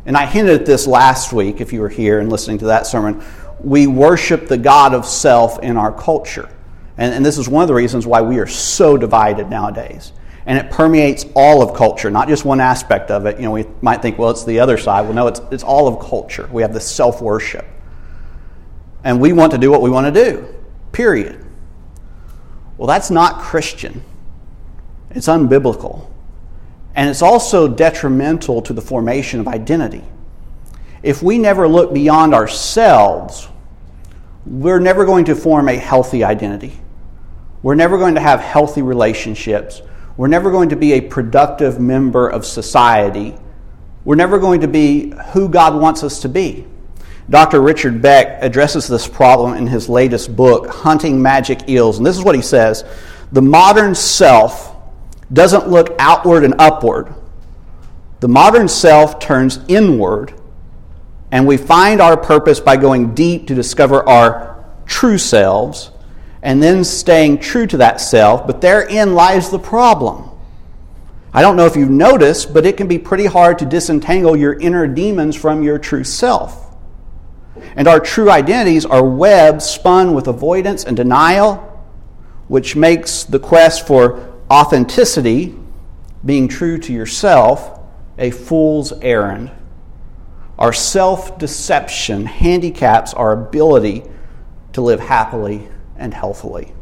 And 0.08 0.16
I 0.16 0.26
hinted 0.26 0.62
at 0.62 0.66
this 0.66 0.88
last 0.88 1.34
week, 1.34 1.60
if 1.60 1.74
you 1.74 1.82
were 1.82 1.90
here 1.90 2.20
and 2.20 2.32
listening 2.32 2.60
to 2.60 2.68
that 2.68 2.88
sermon. 2.88 3.22
We 3.60 3.88
worship 3.88 4.48
the 4.48 4.58
God 4.58 4.94
of 4.94 5.06
self 5.06 5.62
in 5.62 5.76
our 5.76 5.92
culture. 5.92 6.50
And, 6.98 7.14
and 7.14 7.26
this 7.26 7.38
is 7.38 7.50
one 7.50 7.62
of 7.62 7.68
the 7.68 7.74
reasons 7.74 8.08
why 8.08 8.22
we 8.22 8.40
are 8.40 8.48
so 8.48 8.96
divided 8.96 9.50
nowadays. 9.50 10.14
And 10.46 10.58
it 10.58 10.72
permeates 10.72 11.26
all 11.36 11.62
of 11.62 11.76
culture, 11.76 12.10
not 12.10 12.30
just 12.30 12.46
one 12.46 12.62
aspect 12.62 13.12
of 13.12 13.26
it. 13.26 13.36
You 13.36 13.44
know, 13.44 13.52
we 13.52 13.66
might 13.82 14.02
think, 14.02 14.18
well, 14.18 14.30
it's 14.30 14.46
the 14.46 14.62
other 14.62 14.78
side. 14.78 15.02
Well, 15.02 15.14
no, 15.14 15.28
it's, 15.28 15.42
it's 15.52 15.64
all 15.64 15.90
of 15.90 16.00
culture. 16.00 16.48
We 16.54 16.62
have 16.62 16.74
this 16.74 16.90
self 16.90 17.22
worship. 17.22 17.66
And 19.04 19.20
we 19.20 19.34
want 19.34 19.52
to 19.52 19.58
do 19.58 19.70
what 19.70 19.82
we 19.82 19.90
want 19.90 20.14
to 20.14 20.26
do, 20.26 20.56
period. 20.94 21.46
Well, 22.78 22.88
that's 22.88 23.12
not 23.12 23.42
Christian. 23.42 24.04
It's 25.10 25.28
unbiblical. 25.28 26.10
And 26.98 27.12
it's 27.12 27.22
also 27.22 27.68
detrimental 27.68 28.64
to 28.64 28.74
the 28.74 28.82
formation 28.82 29.40
of 29.40 29.48
identity. 29.48 30.04
If 31.04 31.22
we 31.22 31.38
never 31.38 31.68
look 31.68 31.94
beyond 31.94 32.34
ourselves, 32.34 33.48
we're 34.48 34.80
never 34.80 35.06
going 35.06 35.26
to 35.26 35.36
form 35.36 35.70
a 35.70 35.76
healthy 35.76 36.24
identity. 36.24 36.74
We're 37.62 37.76
never 37.76 38.00
going 38.00 38.16
to 38.16 38.22
have 38.22 38.40
healthy 38.40 38.82
relationships. 38.82 39.84
We're 40.18 40.28
never 40.28 40.50
going 40.50 40.70
to 40.70 40.76
be 40.76 40.94
a 40.94 41.02
productive 41.02 41.80
member 41.80 42.28
of 42.28 42.48
society. 42.48 43.36
We're 44.04 44.16
never 44.16 44.40
going 44.40 44.62
to 44.62 44.68
be 44.68 45.14
who 45.34 45.50
God 45.50 45.80
wants 45.80 46.02
us 46.02 46.22
to 46.22 46.30
be. 46.30 46.66
Dr. 47.30 47.62
Richard 47.62 48.02
Beck 48.02 48.42
addresses 48.42 48.88
this 48.88 49.08
problem 49.08 49.56
in 49.56 49.68
his 49.68 49.88
latest 49.88 50.36
book, 50.36 50.66
Hunting 50.68 51.22
Magic 51.22 51.70
Eels. 51.70 51.98
And 51.98 52.06
this 52.08 52.18
is 52.18 52.24
what 52.24 52.34
he 52.34 52.42
says 52.42 52.84
The 53.34 53.42
modern 53.44 53.94
self 53.94 54.74
doesn't 55.32 55.68
look 55.68 55.96
outward 56.00 56.44
and 56.44 56.56
upward. 56.60 57.14
The 58.20 58.28
modern 58.28 58.68
self 58.68 59.20
turns 59.20 59.60
inward, 59.68 60.34
and 61.32 61.46
we 61.46 61.58
find 61.58 62.02
our 62.02 62.18
purpose 62.18 62.60
by 62.60 62.78
going 62.78 63.14
deep 63.14 63.48
to 63.48 63.56
discover 63.56 64.08
our 64.08 64.66
true 64.86 65.18
selves 65.18 65.92
and 66.42 66.64
then 66.64 66.84
staying 66.84 67.40
true 67.40 67.68
to 67.68 67.78
that 67.78 68.00
self. 68.00 68.48
But 68.48 68.62
therein 68.62 69.16
lies 69.16 69.50
the 69.50 69.60
problem. 69.60 70.30
I 71.34 71.42
don't 71.42 71.56
know 71.56 71.66
if 71.66 71.76
you've 71.76 71.90
noticed, 71.90 72.54
but 72.54 72.66
it 72.66 72.78
can 72.78 72.88
be 72.88 72.98
pretty 72.98 73.26
hard 73.26 73.60
to 73.60 73.66
disentangle 73.66 74.36
your 74.36 74.58
inner 74.60 74.88
demons 74.88 75.36
from 75.36 75.62
your 75.62 75.78
true 75.78 76.04
self. 76.04 76.64
And 77.76 77.88
our 77.88 78.00
true 78.00 78.32
identities 78.32 78.86
are 78.86 79.04
webs 79.04 79.66
spun 79.66 80.14
with 80.14 80.28
avoidance 80.28 80.84
and 80.84 80.96
denial, 80.96 81.58
which 82.48 82.76
makes 82.76 83.24
the 83.24 83.40
quest 83.40 83.86
for 83.86 84.27
authenticity, 84.50 85.56
being 86.24 86.48
true 86.48 86.78
to 86.80 86.94
yourself, 86.94 87.80
a 88.18 88.32
fool's 88.32 88.92
errand. 88.92 89.52
Our 90.58 90.74
self 90.74 91.38
deception 91.38 92.26
handicaps 92.26 93.14
our 93.14 93.32
ability 93.32 94.04
to 94.74 94.82
live 94.82 95.00
happily 95.00 95.68
and 95.98 96.14
healthily. 96.14 96.74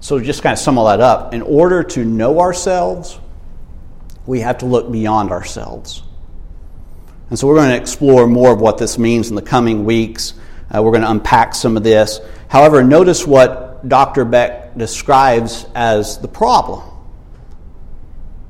So, 0.00 0.20
just 0.20 0.42
kind 0.42 0.52
of 0.52 0.58
sum 0.58 0.78
all 0.78 0.86
that 0.86 1.00
up, 1.00 1.34
in 1.34 1.42
order 1.42 1.82
to 1.82 2.04
know 2.04 2.40
ourselves, 2.40 3.18
we 4.26 4.40
have 4.40 4.58
to 4.58 4.66
look 4.66 4.90
beyond 4.90 5.30
ourselves. 5.30 6.02
And 7.28 7.38
so, 7.38 7.46
we're 7.46 7.56
going 7.56 7.70
to 7.70 7.76
explore 7.76 8.26
more 8.26 8.52
of 8.52 8.60
what 8.60 8.78
this 8.78 8.98
means 8.98 9.28
in 9.28 9.34
the 9.34 9.42
coming 9.42 9.84
weeks. 9.84 10.34
Uh, 10.74 10.82
we're 10.82 10.92
going 10.92 11.02
to 11.02 11.10
unpack 11.10 11.54
some 11.54 11.76
of 11.76 11.82
this. 11.82 12.20
However, 12.48 12.82
notice 12.82 13.26
what 13.26 13.86
Dr. 13.86 14.24
Beck 14.24 14.67
describes 14.78 15.66
as 15.74 16.18
the 16.18 16.28
problem. 16.28 16.82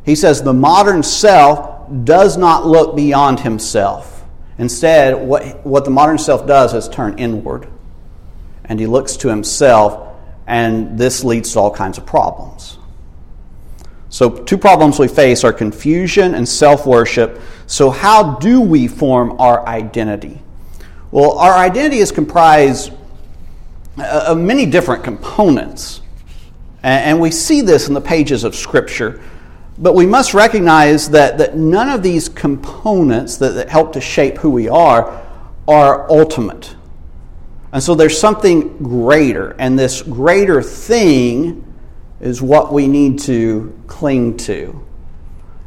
He 0.04 0.14
says 0.14 0.42
the 0.42 0.52
modern 0.52 1.02
self 1.02 2.04
does 2.04 2.36
not 2.36 2.66
look 2.66 2.96
beyond 2.96 3.40
himself. 3.40 4.24
Instead, 4.58 5.14
what, 5.16 5.64
what 5.64 5.84
the 5.84 5.90
modern 5.90 6.18
self 6.18 6.46
does 6.46 6.74
is 6.74 6.88
turn 6.88 7.18
inward. 7.18 7.68
And 8.64 8.78
he 8.78 8.86
looks 8.86 9.16
to 9.18 9.28
himself, 9.28 10.14
and 10.46 10.98
this 10.98 11.24
leads 11.24 11.52
to 11.52 11.60
all 11.60 11.70
kinds 11.70 11.96
of 11.96 12.04
problems. 12.04 12.78
So, 14.10 14.30
two 14.30 14.58
problems 14.58 14.98
we 14.98 15.08
face 15.08 15.44
are 15.44 15.52
confusion 15.52 16.34
and 16.34 16.48
self 16.48 16.86
worship. 16.86 17.40
So, 17.66 17.90
how 17.90 18.36
do 18.36 18.60
we 18.60 18.88
form 18.88 19.38
our 19.38 19.66
identity? 19.66 20.40
Well, 21.10 21.38
our 21.38 21.54
identity 21.54 21.98
is 21.98 22.10
comprised 22.10 22.92
of 23.98 24.38
many 24.38 24.66
different 24.66 25.04
components. 25.04 26.00
And 26.88 27.20
we 27.20 27.30
see 27.30 27.60
this 27.60 27.88
in 27.88 27.94
the 27.94 28.00
pages 28.00 28.44
of 28.44 28.54
Scripture. 28.54 29.20
But 29.78 29.94
we 29.94 30.06
must 30.06 30.34
recognize 30.34 31.10
that, 31.10 31.38
that 31.38 31.56
none 31.56 31.88
of 31.88 32.02
these 32.02 32.28
components 32.28 33.36
that, 33.36 33.50
that 33.50 33.68
help 33.68 33.92
to 33.92 34.00
shape 34.00 34.38
who 34.38 34.50
we 34.50 34.68
are 34.68 35.24
are 35.68 36.10
ultimate. 36.10 36.74
And 37.72 37.82
so 37.82 37.94
there's 37.94 38.18
something 38.18 38.78
greater, 38.78 39.50
and 39.58 39.78
this 39.78 40.00
greater 40.00 40.62
thing 40.62 41.64
is 42.20 42.40
what 42.40 42.72
we 42.72 42.88
need 42.88 43.18
to 43.20 43.78
cling 43.86 44.38
to. 44.38 44.84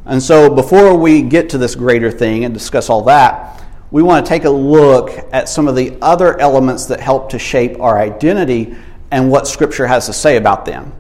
And 0.06 0.22
so 0.22 0.54
before 0.54 0.98
we 0.98 1.22
get 1.22 1.52
to 1.52 1.60
this 1.60 1.76
greater 1.76 2.10
thing 2.10 2.44
and 2.44 2.54
discuss 2.54 2.90
all 2.90 3.04
that, 3.04 3.64
we 3.92 4.02
want 4.02 4.26
to 4.26 4.30
take 4.30 4.46
a 4.46 4.50
look 4.50 5.12
at 5.32 5.48
some 5.48 5.68
of 5.68 5.76
the 5.76 5.98
other 6.02 6.40
elements 6.40 6.88
that 6.88 7.00
help 7.00 7.30
to 7.30 7.40
shape 7.40 7.80
our 7.80 8.00
identity 8.00 8.76
and 9.12 9.30
what 9.30 9.48
Scripture 9.48 9.86
has 9.86 10.08
to 10.08 10.14
say 10.14 10.38
about 10.38 10.66
them. 10.66 10.92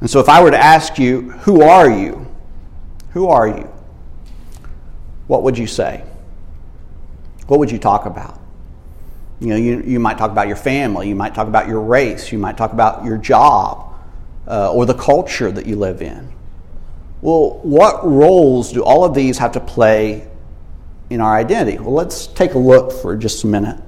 And 0.00 0.10
so 0.10 0.20
if 0.20 0.28
I 0.28 0.42
were 0.42 0.50
to 0.50 0.62
ask 0.62 0.98
you, 0.98 1.30
who 1.30 1.62
are 1.62 1.90
you? 1.90 2.26
Who 3.12 3.28
are 3.28 3.48
you? 3.48 3.70
What 5.26 5.42
would 5.42 5.56
you 5.56 5.66
say? 5.66 6.04
What 7.46 7.58
would 7.60 7.70
you 7.70 7.78
talk 7.78 8.06
about? 8.06 8.40
You 9.40 9.48
know, 9.48 9.56
you, 9.56 9.82
you 9.82 10.00
might 10.00 10.18
talk 10.18 10.30
about 10.30 10.48
your 10.48 10.56
family, 10.56 11.08
you 11.08 11.14
might 11.14 11.34
talk 11.34 11.46
about 11.46 11.68
your 11.68 11.80
race, 11.80 12.32
you 12.32 12.38
might 12.38 12.56
talk 12.56 12.72
about 12.72 13.04
your 13.04 13.18
job 13.18 13.94
uh, 14.46 14.72
or 14.72 14.86
the 14.86 14.94
culture 14.94 15.50
that 15.50 15.66
you 15.66 15.76
live 15.76 16.00
in. 16.00 16.32
Well, 17.20 17.60
what 17.62 18.06
roles 18.06 18.72
do 18.72 18.82
all 18.82 19.04
of 19.04 19.14
these 19.14 19.38
have 19.38 19.52
to 19.52 19.60
play 19.60 20.28
in 21.10 21.20
our 21.20 21.36
identity? 21.36 21.78
Well, 21.78 21.92
let's 21.92 22.26
take 22.26 22.54
a 22.54 22.58
look 22.58 22.92
for 22.92 23.16
just 23.16 23.44
a 23.44 23.46
minute. 23.46 23.80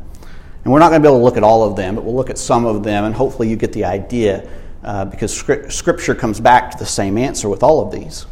And 0.65 0.73
we're 0.73 0.81
not 0.81 0.91
going 0.91 1.03
to 1.03 1.07
be 1.07 1.11
able 1.11 1.21
to 1.21 1.25
look 1.25 1.37
at 1.37 1.43
all 1.43 1.65
of 1.65 1.77
them, 1.77 1.95
but 1.95 2.05
we'll 2.05 2.17
look 2.17 2.31
at 2.31 2.39
some 2.39 2.67
of 2.67 2.83
them, 2.83 3.05
and 3.05 3.15
hopefully 3.15 3.49
you 3.49 3.57
get 3.57 3.73
the 3.73 3.85
idea 3.85 4.49
uh, 4.83 5.05
because 5.05 5.35
Scripture 5.35 6.15
comes 6.15 6.41
back 6.41 6.71
to 6.71 6.79
the 6.79 6.87
same 6.87 7.19
answer 7.19 7.49
with 7.49 7.63
all 7.63 7.81
of 7.81 7.93
these. 7.93 8.27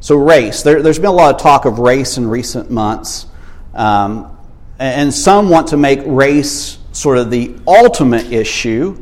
So, 0.00 0.16
race. 0.16 0.62
There, 0.62 0.82
has 0.82 0.98
been 0.98 1.06
a 1.06 1.12
lot 1.12 1.34
of 1.34 1.40
talk 1.40 1.64
of 1.64 1.78
race 1.78 2.18
in 2.18 2.28
recent 2.28 2.70
months. 2.70 3.26
Um, 3.74 4.36
and 4.78 5.12
some 5.12 5.48
want 5.48 5.68
to 5.68 5.76
make 5.76 6.00
race 6.04 6.78
sort 6.92 7.18
of 7.18 7.30
the 7.30 7.56
ultimate 7.66 8.32
issue, 8.32 8.92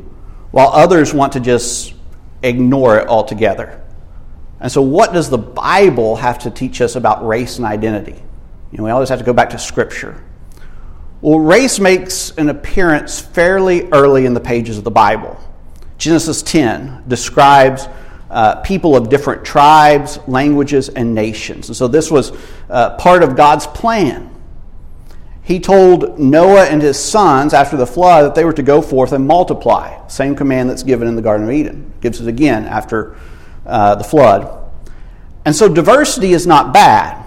while 0.51 0.69
others 0.69 1.13
want 1.13 1.33
to 1.33 1.39
just 1.39 1.93
ignore 2.43 2.99
it 2.99 3.07
altogether. 3.07 3.81
And 4.59 4.71
so, 4.71 4.81
what 4.81 5.13
does 5.13 5.29
the 5.29 5.37
Bible 5.37 6.15
have 6.15 6.39
to 6.39 6.51
teach 6.51 6.79
us 6.81 6.95
about 6.95 7.27
race 7.27 7.57
and 7.57 7.65
identity? 7.65 8.21
You 8.71 8.77
know, 8.77 8.85
we 8.85 8.91
always 8.91 9.09
have 9.09 9.19
to 9.19 9.25
go 9.25 9.33
back 9.33 9.49
to 9.51 9.59
Scripture. 9.59 10.23
Well, 11.21 11.39
race 11.39 11.79
makes 11.79 12.31
an 12.31 12.49
appearance 12.49 13.19
fairly 13.19 13.89
early 13.91 14.25
in 14.25 14.33
the 14.33 14.39
pages 14.39 14.77
of 14.77 14.83
the 14.83 14.91
Bible. 14.91 15.39
Genesis 15.97 16.41
10 16.41 17.03
describes 17.07 17.87
uh, 18.29 18.61
people 18.61 18.95
of 18.95 19.09
different 19.09 19.45
tribes, 19.45 20.19
languages, 20.27 20.89
and 20.89 21.15
nations. 21.15 21.69
And 21.69 21.75
so 21.75 21.87
this 21.87 22.11
was 22.11 22.31
uh, 22.69 22.97
part 22.97 23.23
of 23.23 23.35
God's 23.35 23.67
plan. 23.67 24.31
He 25.41 25.59
told 25.59 26.19
Noah 26.19 26.65
and 26.65 26.81
his 26.81 26.97
sons 26.97 27.53
after 27.53 27.77
the 27.77 27.85
flood 27.85 28.25
that 28.25 28.35
they 28.35 28.43
were 28.43 28.53
to 28.53 28.63
go 28.63 28.81
forth 28.81 29.11
and 29.11 29.27
multiply. 29.27 30.07
Same 30.07 30.35
command 30.35 30.69
that's 30.69 30.81
given 30.81 31.07
in 31.07 31.15
the 31.15 31.21
Garden 31.21 31.47
of 31.47 31.53
Eden. 31.53 31.93
Gives 32.01 32.19
it 32.19 32.27
again 32.27 32.65
after 32.65 33.15
uh, 33.65 33.95
the 33.95 34.03
flood. 34.03 34.71
And 35.45 35.55
so 35.55 35.71
diversity 35.71 36.33
is 36.33 36.47
not 36.47 36.73
bad. 36.73 37.23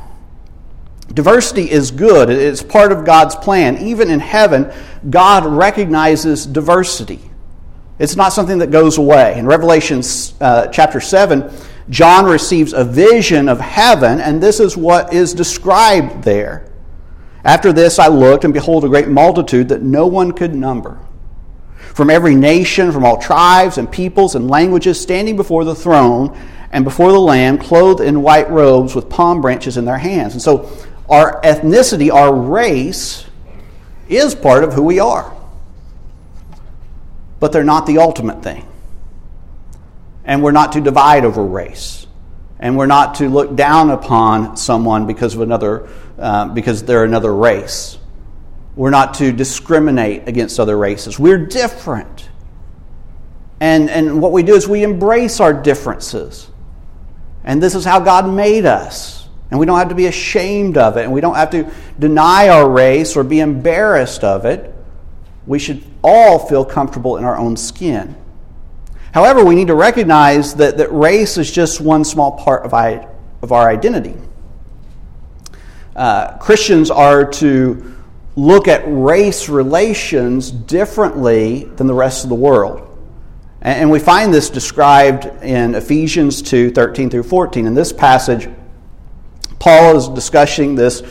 Diversity 1.15 1.71
is 1.71 1.93
good. 1.93 2.29
It's 2.29 2.63
part 2.63 2.91
of 2.91 3.05
God's 3.05 3.37
plan. 3.37 3.79
Even 3.79 4.11
in 4.11 4.19
heaven, 4.19 4.73
God 5.09 5.47
recognizes 5.47 6.45
diversity. 6.45 7.28
It's 7.99 8.15
not 8.15 8.33
something 8.33 8.59
that 8.59 8.71
goes 8.71 8.97
away. 8.99 9.39
In 9.39 9.47
Revelation 9.47 10.03
uh, 10.41 10.69
chapter 10.69 11.01
7, 11.01 11.51
John 11.91 12.27
receives 12.27 12.73
a 12.73 12.85
vision 12.85 13.49
of 13.49 13.59
heaven, 13.59 14.21
and 14.21 14.43
this 14.43 14.61
is 14.61 14.77
what 14.77 15.13
is 15.13 15.35
described 15.35 16.23
there. 16.23 16.71
After 17.45 17.73
this, 17.73 17.99
I 17.99 18.09
looked, 18.09 18.45
and 18.45 18.55
behold, 18.55 18.85
a 18.85 18.89
great 18.89 19.09
multitude 19.09 19.69
that 19.71 19.83
no 19.83 20.07
one 20.07 20.33
could 20.33 20.55
number. 20.55 21.01
From 21.77 22.11
every 22.11 22.37
nation, 22.37 22.93
from 22.93 23.05
all 23.05 23.17
tribes 23.17 23.79
and 23.79 23.91
peoples 23.91 24.37
and 24.37 24.49
languages, 24.49 25.01
standing 25.01 25.35
before 25.37 25.65
the 25.65 25.75
throne 25.75 26.39
and 26.71 26.85
before 26.85 27.11
the 27.11 27.19
Lamb, 27.19 27.59
clothed 27.59 28.01
in 28.01 28.23
white 28.23 28.51
robes 28.51 28.95
with 28.95 29.09
palm 29.09 29.41
branches 29.41 29.77
in 29.77 29.85
their 29.85 29.99
hands. 29.99 30.35
And 30.35 30.43
so, 30.43 30.71
our 31.09 31.41
ethnicity, 31.41 32.13
our 32.13 32.33
race, 32.35 33.27
is 34.09 34.35
part 34.35 34.63
of 34.63 34.75
who 34.75 34.83
we 34.83 35.01
are 35.01 35.38
but 37.41 37.53
they're 37.53 37.65
not 37.65 37.87
the 37.87 37.99
ultimate 37.99 38.43
thing. 38.43 38.67
And 40.25 40.43
we're 40.43 40.53
not 40.53 40.73
to 40.73 40.81
divide 40.81 41.25
over 41.25 41.45
race. 41.45 42.07
And 42.61 42.77
we're 42.77 42.87
not 42.87 43.17
to 43.17 43.29
look 43.29 43.55
down 43.55 43.91
upon 43.91 44.57
someone 44.57 45.07
because 45.07 45.35
of 45.35 45.41
another, 45.41 45.89
uh, 46.19 46.49
because 46.49 46.83
they're 46.83 47.05
another 47.05 47.35
race. 47.35 47.99
We're 48.75 48.91
not 48.91 49.15
to 49.15 49.33
discriminate 49.33 50.29
against 50.29 50.59
other 50.59 50.77
races. 50.77 51.19
We're 51.19 51.47
different. 51.47 52.29
And, 53.61 53.91
and 53.91 54.21
what 54.21 54.33
we 54.33 54.43
do 54.43 54.55
is 54.55 54.69
we 54.69 54.83
embrace 54.83 55.41
our 55.41 55.53
differences. 55.53 56.49
And 57.45 57.63
this 57.63 57.75
is 57.75 57.85
how 57.85 58.01
God 58.01 58.29
made 58.29 58.67
us. 58.67 59.29
And 59.51 59.59
we 59.59 59.67
don't 59.67 59.79
have 59.79 59.89
to 59.89 59.95
be 59.95 60.07
ashamed 60.07 60.77
of 60.77 60.97
it. 60.97 61.05
And 61.05 61.13
we 61.13 61.21
don't 61.21 61.37
have 61.37 61.51
to 61.51 61.73
deny 61.99 62.49
our 62.49 62.69
race 62.69 63.17
or 63.17 63.25
be 63.25 63.41
embarrassed 63.41 64.23
of 64.25 64.45
it 64.45 64.75
we 65.49 65.59
should 65.59 65.83
all 66.05 66.39
feel 66.39 66.65
comfortable 66.65 67.17
in 67.17 67.25
our 67.25 67.37
own 67.37 67.57
skin. 67.57 68.15
However, 69.13 69.43
we 69.43 69.55
need 69.55 69.69
to 69.69 69.75
recognize 69.75 70.55
that, 70.57 70.77
that 70.77 70.93
race 70.93 71.39
is 71.39 71.51
just 71.51 71.81
one 71.81 72.05
small 72.05 72.33
part 72.33 72.67
of, 72.67 72.75
I, 72.75 73.09
of 73.41 73.51
our 73.51 73.69
identity. 73.69 74.15
Uh, 75.97 76.37
Christians 76.37 76.91
are 76.91 77.25
to 77.25 77.97
look 78.37 78.69
at 78.69 78.83
race 78.87 79.49
relations 79.49 80.51
differently 80.51 81.65
than 81.65 81.87
the 81.87 81.95
rest 81.95 82.25
of 82.25 82.29
the 82.29 82.37
world. 82.37 82.85
And, 83.63 83.81
and 83.81 83.91
we 83.91 83.99
find 83.99 84.33
this 84.33 84.51
described 84.51 85.25
in 85.43 85.75
Ephesians 85.75 86.43
2 86.43 86.73
13 86.73 87.09
through 87.09 87.23
14. 87.23 87.67
In 87.67 87.75
this 87.75 87.93
passage, 87.93 88.49
Paul 89.59 89.97
is 89.97 90.09
discussing 90.09 90.75
this 90.75 91.03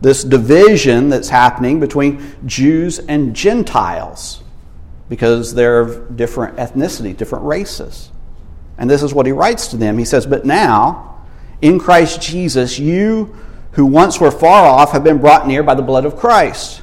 this 0.00 0.24
division 0.24 1.08
that's 1.08 1.28
happening 1.28 1.80
between 1.80 2.36
Jews 2.46 2.98
and 2.98 3.34
Gentiles 3.34 4.42
because 5.08 5.54
they're 5.54 5.80
of 5.80 6.16
different 6.16 6.56
ethnicity, 6.56 7.16
different 7.16 7.44
races. 7.44 8.10
And 8.78 8.90
this 8.90 9.02
is 9.02 9.14
what 9.14 9.26
he 9.26 9.32
writes 9.32 9.68
to 9.68 9.76
them. 9.76 9.98
He 9.98 10.04
says, 10.04 10.26
But 10.26 10.44
now, 10.44 11.24
in 11.62 11.78
Christ 11.78 12.20
Jesus, 12.20 12.78
you 12.78 13.36
who 13.72 13.86
once 13.86 14.20
were 14.20 14.30
far 14.30 14.66
off 14.66 14.92
have 14.92 15.04
been 15.04 15.18
brought 15.18 15.46
near 15.46 15.62
by 15.62 15.74
the 15.74 15.82
blood 15.82 16.04
of 16.04 16.16
Christ. 16.16 16.82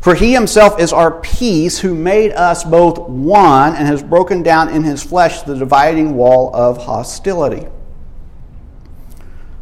For 0.00 0.14
he 0.14 0.34
himself 0.34 0.78
is 0.78 0.92
our 0.92 1.20
peace, 1.20 1.78
who 1.78 1.94
made 1.94 2.32
us 2.32 2.62
both 2.62 2.98
one 2.98 3.74
and 3.74 3.86
has 3.86 4.02
broken 4.02 4.42
down 4.42 4.68
in 4.68 4.82
his 4.82 5.02
flesh 5.02 5.42
the 5.42 5.56
dividing 5.56 6.14
wall 6.14 6.54
of 6.54 6.76
hostility. 6.76 7.66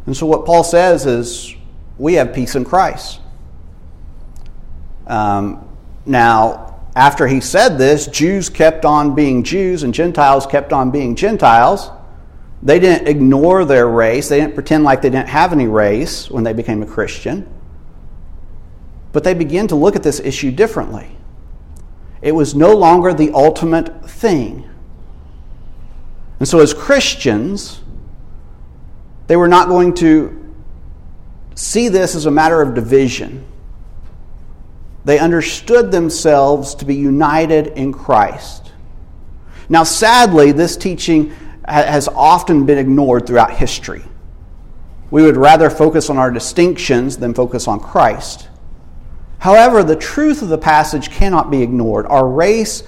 And 0.05 0.17
so, 0.17 0.25
what 0.25 0.45
Paul 0.45 0.65
says 0.65 1.05
is 1.05 1.55
we 1.97 2.13
have 2.13 2.33
peace 2.33 2.55
in 2.55 2.65
Christ. 2.65 3.19
Um, 5.07 5.67
now, 6.05 6.81
after 6.95 7.27
he 7.27 7.41
said 7.41 7.77
this, 7.77 8.07
Jews 8.07 8.49
kept 8.49 8.85
on 8.85 9.15
being 9.15 9.43
Jews 9.43 9.83
and 9.83 9.93
Gentiles 9.93 10.45
kept 10.45 10.73
on 10.73 10.91
being 10.91 11.15
Gentiles. 11.15 11.89
They 12.61 12.79
didn't 12.79 13.07
ignore 13.07 13.65
their 13.65 13.87
race. 13.87 14.29
They 14.29 14.39
didn't 14.39 14.53
pretend 14.53 14.83
like 14.83 15.01
they 15.01 15.09
didn't 15.09 15.29
have 15.29 15.51
any 15.51 15.67
race 15.67 16.29
when 16.29 16.43
they 16.43 16.53
became 16.53 16.81
a 16.81 16.85
Christian. 16.85 17.47
But 19.11 19.23
they 19.23 19.33
began 19.33 19.67
to 19.67 19.75
look 19.75 19.95
at 19.95 20.03
this 20.03 20.19
issue 20.19 20.51
differently. 20.51 21.17
It 22.21 22.31
was 22.31 22.55
no 22.55 22.75
longer 22.75 23.13
the 23.13 23.31
ultimate 23.33 24.09
thing. 24.09 24.69
And 26.39 26.47
so, 26.47 26.59
as 26.59 26.73
Christians, 26.73 27.81
they 29.27 29.35
were 29.35 29.47
not 29.47 29.67
going 29.67 29.93
to 29.95 30.42
see 31.55 31.89
this 31.89 32.15
as 32.15 32.25
a 32.25 32.31
matter 32.31 32.61
of 32.61 32.73
division. 32.73 33.45
They 35.05 35.19
understood 35.19 35.91
themselves 35.91 36.75
to 36.75 36.85
be 36.85 36.95
united 36.95 37.67
in 37.67 37.91
Christ. 37.91 38.71
Now, 39.69 39.83
sadly, 39.83 40.51
this 40.51 40.77
teaching 40.77 41.33
has 41.65 42.07
often 42.07 42.65
been 42.65 42.77
ignored 42.77 43.25
throughout 43.25 43.51
history. 43.51 44.03
We 45.11 45.23
would 45.23 45.37
rather 45.37 45.69
focus 45.69 46.09
on 46.09 46.17
our 46.17 46.31
distinctions 46.31 47.17
than 47.17 47.33
focus 47.33 47.67
on 47.67 47.79
Christ. 47.79 48.49
However, 49.39 49.83
the 49.83 49.95
truth 49.95 50.41
of 50.41 50.49
the 50.49 50.57
passage 50.57 51.09
cannot 51.09 51.51
be 51.51 51.61
ignored. 51.61 52.05
Our 52.07 52.27
race 52.27 52.83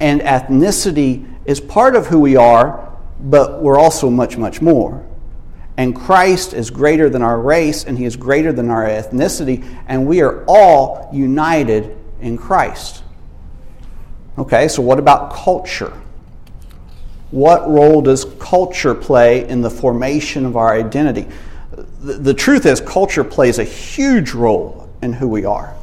and 0.00 0.20
ethnicity 0.20 1.28
is 1.44 1.60
part 1.60 1.96
of 1.96 2.06
who 2.06 2.20
we 2.20 2.36
are, 2.36 2.96
but 3.20 3.62
we're 3.62 3.78
also 3.78 4.08
much, 4.08 4.36
much 4.36 4.62
more. 4.62 5.04
And 5.78 5.94
Christ 5.94 6.54
is 6.54 6.70
greater 6.70 7.08
than 7.08 7.22
our 7.22 7.40
race, 7.40 7.84
and 7.84 7.96
He 7.96 8.04
is 8.04 8.16
greater 8.16 8.52
than 8.52 8.68
our 8.68 8.82
ethnicity, 8.82 9.64
and 9.86 10.08
we 10.08 10.20
are 10.22 10.44
all 10.48 11.08
united 11.12 11.96
in 12.20 12.36
Christ. 12.36 13.04
Okay, 14.36 14.66
so 14.66 14.82
what 14.82 14.98
about 14.98 15.32
culture? 15.32 15.92
What 17.30 17.70
role 17.70 18.02
does 18.02 18.24
culture 18.40 18.92
play 18.92 19.48
in 19.48 19.60
the 19.60 19.70
formation 19.70 20.44
of 20.44 20.56
our 20.56 20.74
identity? 20.74 21.28
The, 22.00 22.14
the 22.14 22.34
truth 22.34 22.66
is, 22.66 22.80
culture 22.80 23.22
plays 23.22 23.60
a 23.60 23.64
huge 23.64 24.32
role 24.32 24.90
in 25.00 25.12
who 25.12 25.28
we 25.28 25.44
are. 25.44 25.76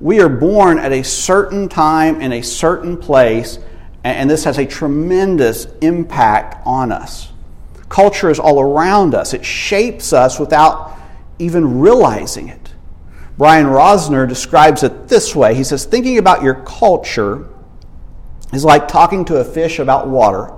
We 0.00 0.20
are 0.20 0.30
born 0.30 0.78
at 0.78 0.92
a 0.92 1.02
certain 1.04 1.68
time 1.68 2.22
in 2.22 2.32
a 2.32 2.42
certain 2.42 2.96
place, 2.96 3.58
and 4.02 4.30
this 4.30 4.44
has 4.44 4.56
a 4.56 4.64
tremendous 4.64 5.66
impact 5.82 6.62
on 6.64 6.90
us. 6.90 7.32
Culture 7.88 8.30
is 8.30 8.38
all 8.38 8.60
around 8.60 9.14
us, 9.14 9.34
it 9.34 9.44
shapes 9.44 10.12
us 10.12 10.38
without 10.40 10.96
even 11.38 11.80
realizing 11.80 12.48
it. 12.48 12.72
Brian 13.38 13.66
Rosner 13.66 14.26
describes 14.28 14.82
it 14.82 15.08
this 15.08 15.34
way 15.36 15.54
He 15.54 15.64
says, 15.64 15.84
Thinking 15.84 16.18
about 16.18 16.42
your 16.42 16.54
culture 16.54 17.48
is 18.52 18.64
like 18.64 18.88
talking 18.88 19.24
to 19.26 19.36
a 19.36 19.44
fish 19.44 19.78
about 19.78 20.08
water. 20.08 20.52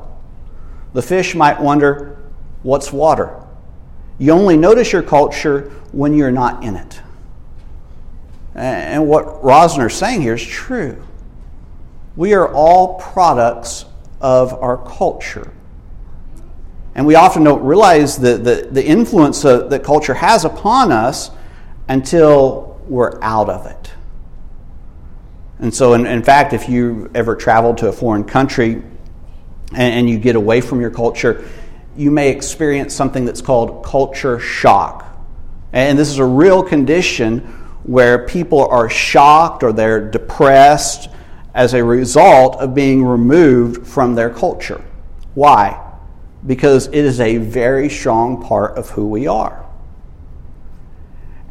The 0.93 1.03
fish 1.03 1.35
might 1.35 1.61
wonder, 1.61 2.19
What's 2.63 2.93
water? 2.93 3.43
You 4.19 4.33
only 4.33 4.57
notice 4.57 4.93
your 4.93 5.03
culture 5.03 5.71
when 5.93 6.15
you're 6.15 6.33
not 6.33 6.65
in 6.65 6.77
it. 6.77 7.01
And 8.55 9.07
what 9.07 9.43
Rosner's 9.43 9.95
saying 9.95 10.23
here 10.23 10.35
is 10.35 10.45
true. 10.45 11.05
We 12.17 12.35
are 12.35 12.53
all 12.53 12.99
products 12.99 13.85
of 14.21 14.53
our 14.55 14.77
culture. 14.77 15.53
And 16.99 17.07
we 17.07 17.15
often 17.15 17.45
don't 17.45 17.63
realize 17.63 18.17
the, 18.17 18.37
the, 18.39 18.69
the 18.73 18.85
influence 18.85 19.43
that 19.43 19.83
culture 19.85 20.15
has 20.15 20.45
upon 20.45 20.91
us 20.91 21.31
until 21.89 22.81
we're 22.89 23.23
out 23.23 23.49
of 23.49 23.67
it. 23.67 23.93
And 25.61 25.73
so, 25.73 25.95
in, 25.95 26.07
in 26.07 26.25
fact, 26.25 26.55
if 26.55 26.69
you 26.69 27.09
ever 27.15 27.37
traveled 27.37 27.79
to 27.79 27.87
a 27.87 27.93
foreign 27.93 28.25
country 28.25 28.83
and, 29.73 29.95
and 29.95 30.11
you 30.11 30.19
get 30.19 30.35
away 30.35 30.61
from 30.61 30.81
your 30.81 30.91
culture, 30.91 31.49
you 31.97 32.11
may 32.11 32.31
experience 32.31 32.97
something 32.97 33.25
that's 33.25 33.43
called 33.43 33.85
culture 33.85 34.41
shock. 34.41 35.07
And 35.73 35.97
this 35.97 36.09
is 36.09 36.19
a 36.19 36.25
real 36.25 36.65
condition 36.65 37.43
where 37.85 38.27
people 38.27 38.67
are 38.67 38.91
shocked 38.91 39.63
or 39.63 39.73
they're 39.73 40.11
depressed 40.11 41.11
as 41.55 41.75
a 41.75 41.85
result 41.85 42.57
of 42.57 42.75
being 42.75 43.05
removed 43.05 43.87
from 43.87 44.17
their 44.17 44.31
culture. 44.31 44.85
Why? 45.35 45.85
Because 46.47 46.87
it 46.87 46.95
is 46.95 47.21
a 47.21 47.37
very 47.39 47.89
strong 47.89 48.43
part 48.43 48.79
of 48.79 48.91
who 48.91 49.09
we 49.09 49.27
are. 49.27 49.69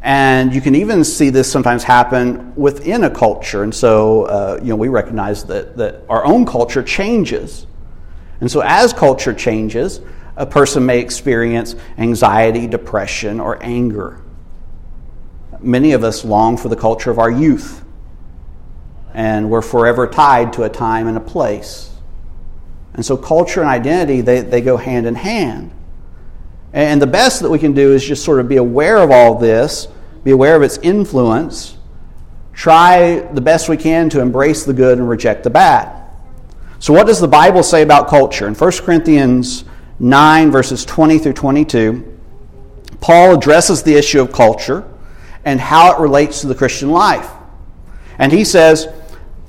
And 0.02 0.54
you 0.54 0.60
can 0.60 0.74
even 0.74 1.04
see 1.04 1.30
this 1.30 1.50
sometimes 1.50 1.82
happen 1.82 2.54
within 2.54 3.04
a 3.04 3.10
culture. 3.10 3.62
And 3.62 3.74
so, 3.74 4.22
uh, 4.24 4.58
you 4.62 4.68
know, 4.68 4.76
we 4.76 4.88
recognize 4.88 5.44
that, 5.44 5.76
that 5.76 6.02
our 6.08 6.24
own 6.24 6.46
culture 6.46 6.82
changes. 6.82 7.66
And 8.40 8.50
so, 8.50 8.62
as 8.64 8.92
culture 8.92 9.34
changes, 9.34 10.00
a 10.36 10.46
person 10.46 10.86
may 10.86 11.00
experience 11.00 11.74
anxiety, 11.98 12.68
depression, 12.68 13.40
or 13.40 13.62
anger. 13.62 14.22
Many 15.60 15.92
of 15.92 16.04
us 16.04 16.24
long 16.24 16.56
for 16.56 16.68
the 16.68 16.76
culture 16.76 17.10
of 17.10 17.18
our 17.18 17.30
youth, 17.30 17.84
and 19.12 19.50
we're 19.50 19.62
forever 19.62 20.06
tied 20.06 20.52
to 20.52 20.62
a 20.62 20.68
time 20.68 21.08
and 21.08 21.16
a 21.16 21.20
place. 21.20 21.90
And 22.98 23.06
so, 23.06 23.16
culture 23.16 23.60
and 23.60 23.70
identity, 23.70 24.22
they, 24.22 24.40
they 24.40 24.60
go 24.60 24.76
hand 24.76 25.06
in 25.06 25.14
hand. 25.14 25.70
And 26.72 27.00
the 27.00 27.06
best 27.06 27.42
that 27.42 27.48
we 27.48 27.60
can 27.60 27.72
do 27.72 27.92
is 27.92 28.04
just 28.04 28.24
sort 28.24 28.40
of 28.40 28.48
be 28.48 28.56
aware 28.56 28.96
of 28.96 29.12
all 29.12 29.38
this, 29.38 29.86
be 30.24 30.32
aware 30.32 30.56
of 30.56 30.62
its 30.62 30.78
influence, 30.78 31.76
try 32.52 33.20
the 33.20 33.40
best 33.40 33.68
we 33.68 33.76
can 33.76 34.10
to 34.10 34.20
embrace 34.20 34.64
the 34.64 34.72
good 34.72 34.98
and 34.98 35.08
reject 35.08 35.44
the 35.44 35.50
bad. 35.50 36.10
So, 36.80 36.92
what 36.92 37.06
does 37.06 37.20
the 37.20 37.28
Bible 37.28 37.62
say 37.62 37.82
about 37.82 38.08
culture? 38.08 38.48
In 38.48 38.56
1 38.56 38.72
Corinthians 38.78 39.64
9, 40.00 40.50
verses 40.50 40.84
20 40.84 41.20
through 41.20 41.34
22, 41.34 42.18
Paul 43.00 43.36
addresses 43.36 43.84
the 43.84 43.94
issue 43.94 44.20
of 44.20 44.32
culture 44.32 44.92
and 45.44 45.60
how 45.60 45.92
it 45.94 46.00
relates 46.00 46.40
to 46.40 46.48
the 46.48 46.54
Christian 46.56 46.90
life. 46.90 47.30
And 48.18 48.32
he 48.32 48.42
says, 48.42 48.88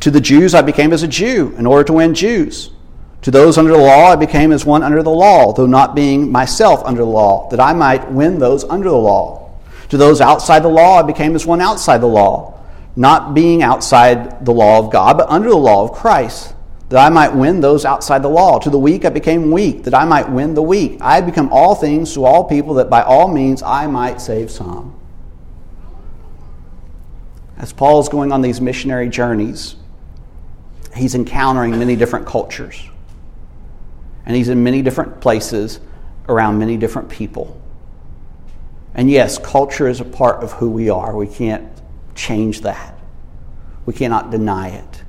To 0.01 0.12
the 0.12 0.21
Jews 0.21 0.53
I 0.53 0.62
became 0.62 0.93
as 0.93 1.01
a 1.01 1.07
Jew 1.07 1.55
in 1.57 1.65
order 1.65 1.85
to 1.85 1.93
win 1.93 2.13
Jews. 2.13 2.73
To 3.23 3.32
those 3.32 3.58
under 3.58 3.71
the 3.71 3.77
law, 3.77 4.12
I 4.12 4.15
became 4.15 4.51
as 4.51 4.65
one 4.65 4.82
under 4.82 5.03
the 5.03 5.10
law, 5.10 5.51
though 5.51 5.65
not 5.65 5.93
being 5.93 6.32
myself 6.32 6.82
under 6.86 7.01
the 7.01 7.08
law, 7.08 7.49
that 7.49 7.60
I 7.60 7.73
might 7.73 8.10
win 8.12 8.39
those 8.39 8.63
under 8.63 8.89
the 8.89 8.95
law. 8.95 9.49
To 9.89 9.97
those 9.97 10.21
outside 10.21 10.63
the 10.63 10.69
law, 10.69 10.99
I 10.99 11.03
became 11.03 11.36
as 11.36 11.45
one 11.45 11.60
outside 11.60 11.99
the 11.99 12.08
law, 12.08 12.58
not 12.95 13.34
being 13.34 13.62
outside 13.62 14.45
the 14.45 14.53
law 14.53 14.79
of 14.79 14.91
God, 14.91 15.17
but 15.17 15.29
under 15.29 15.49
the 15.49 15.58
law 15.58 15.84
of 15.84 15.91
Christ, 15.91 16.53
that 16.88 17.05
I 17.05 17.10
might 17.10 17.36
win 17.36 17.60
those 17.60 17.84
outside 17.84 18.23
the 18.23 18.29
law. 18.29 18.58
To 18.60 18.69
the 18.69 18.79
weak, 18.79 19.03
I 19.03 19.10
became 19.10 19.51
weak, 19.51 19.84
that 19.84 19.93
I 19.93 20.05
might 20.05 20.29
win 20.29 20.53
the 20.53 20.63
weak. 20.63 20.97
I 21.01 21.15
had 21.15 21.25
become 21.25 21.49
all 21.51 21.75
things 21.75 22.13
to 22.13 22.23
all 22.23 22.45
people, 22.45 22.75
that 22.75 22.89
by 22.89 23.01
all 23.01 23.27
means 23.27 23.62
I 23.62 23.88
might 23.88 24.21
save 24.21 24.49
some. 24.49 24.95
As 27.58 27.73
Paul 27.73 27.99
is 27.99 28.08
going 28.08 28.32
on 28.32 28.41
these 28.41 28.62
missionary 28.62 29.10
journeys, 29.10 29.75
he's 30.95 31.15
encountering 31.15 31.77
many 31.77 31.97
different 31.97 32.25
cultures 32.25 32.89
and 34.29 34.35
he's 34.35 34.49
in 34.49 34.63
many 34.63 34.83
different 34.83 35.21
places 35.21 35.79
around 36.27 36.59
many 36.59 36.77
different 36.77 37.09
people. 37.09 37.59
And 38.93 39.09
yes, 39.09 39.39
culture 39.39 39.87
is 39.87 40.01
a 40.01 40.05
part 40.05 40.43
of 40.43 40.51
who 40.51 40.69
we 40.69 40.87
are. 40.91 41.15
We 41.15 41.25
can't 41.25 41.67
change 42.13 42.61
that, 42.61 42.95
we 43.87 43.93
cannot 43.93 44.29
deny 44.29 44.69
it. 44.69 45.03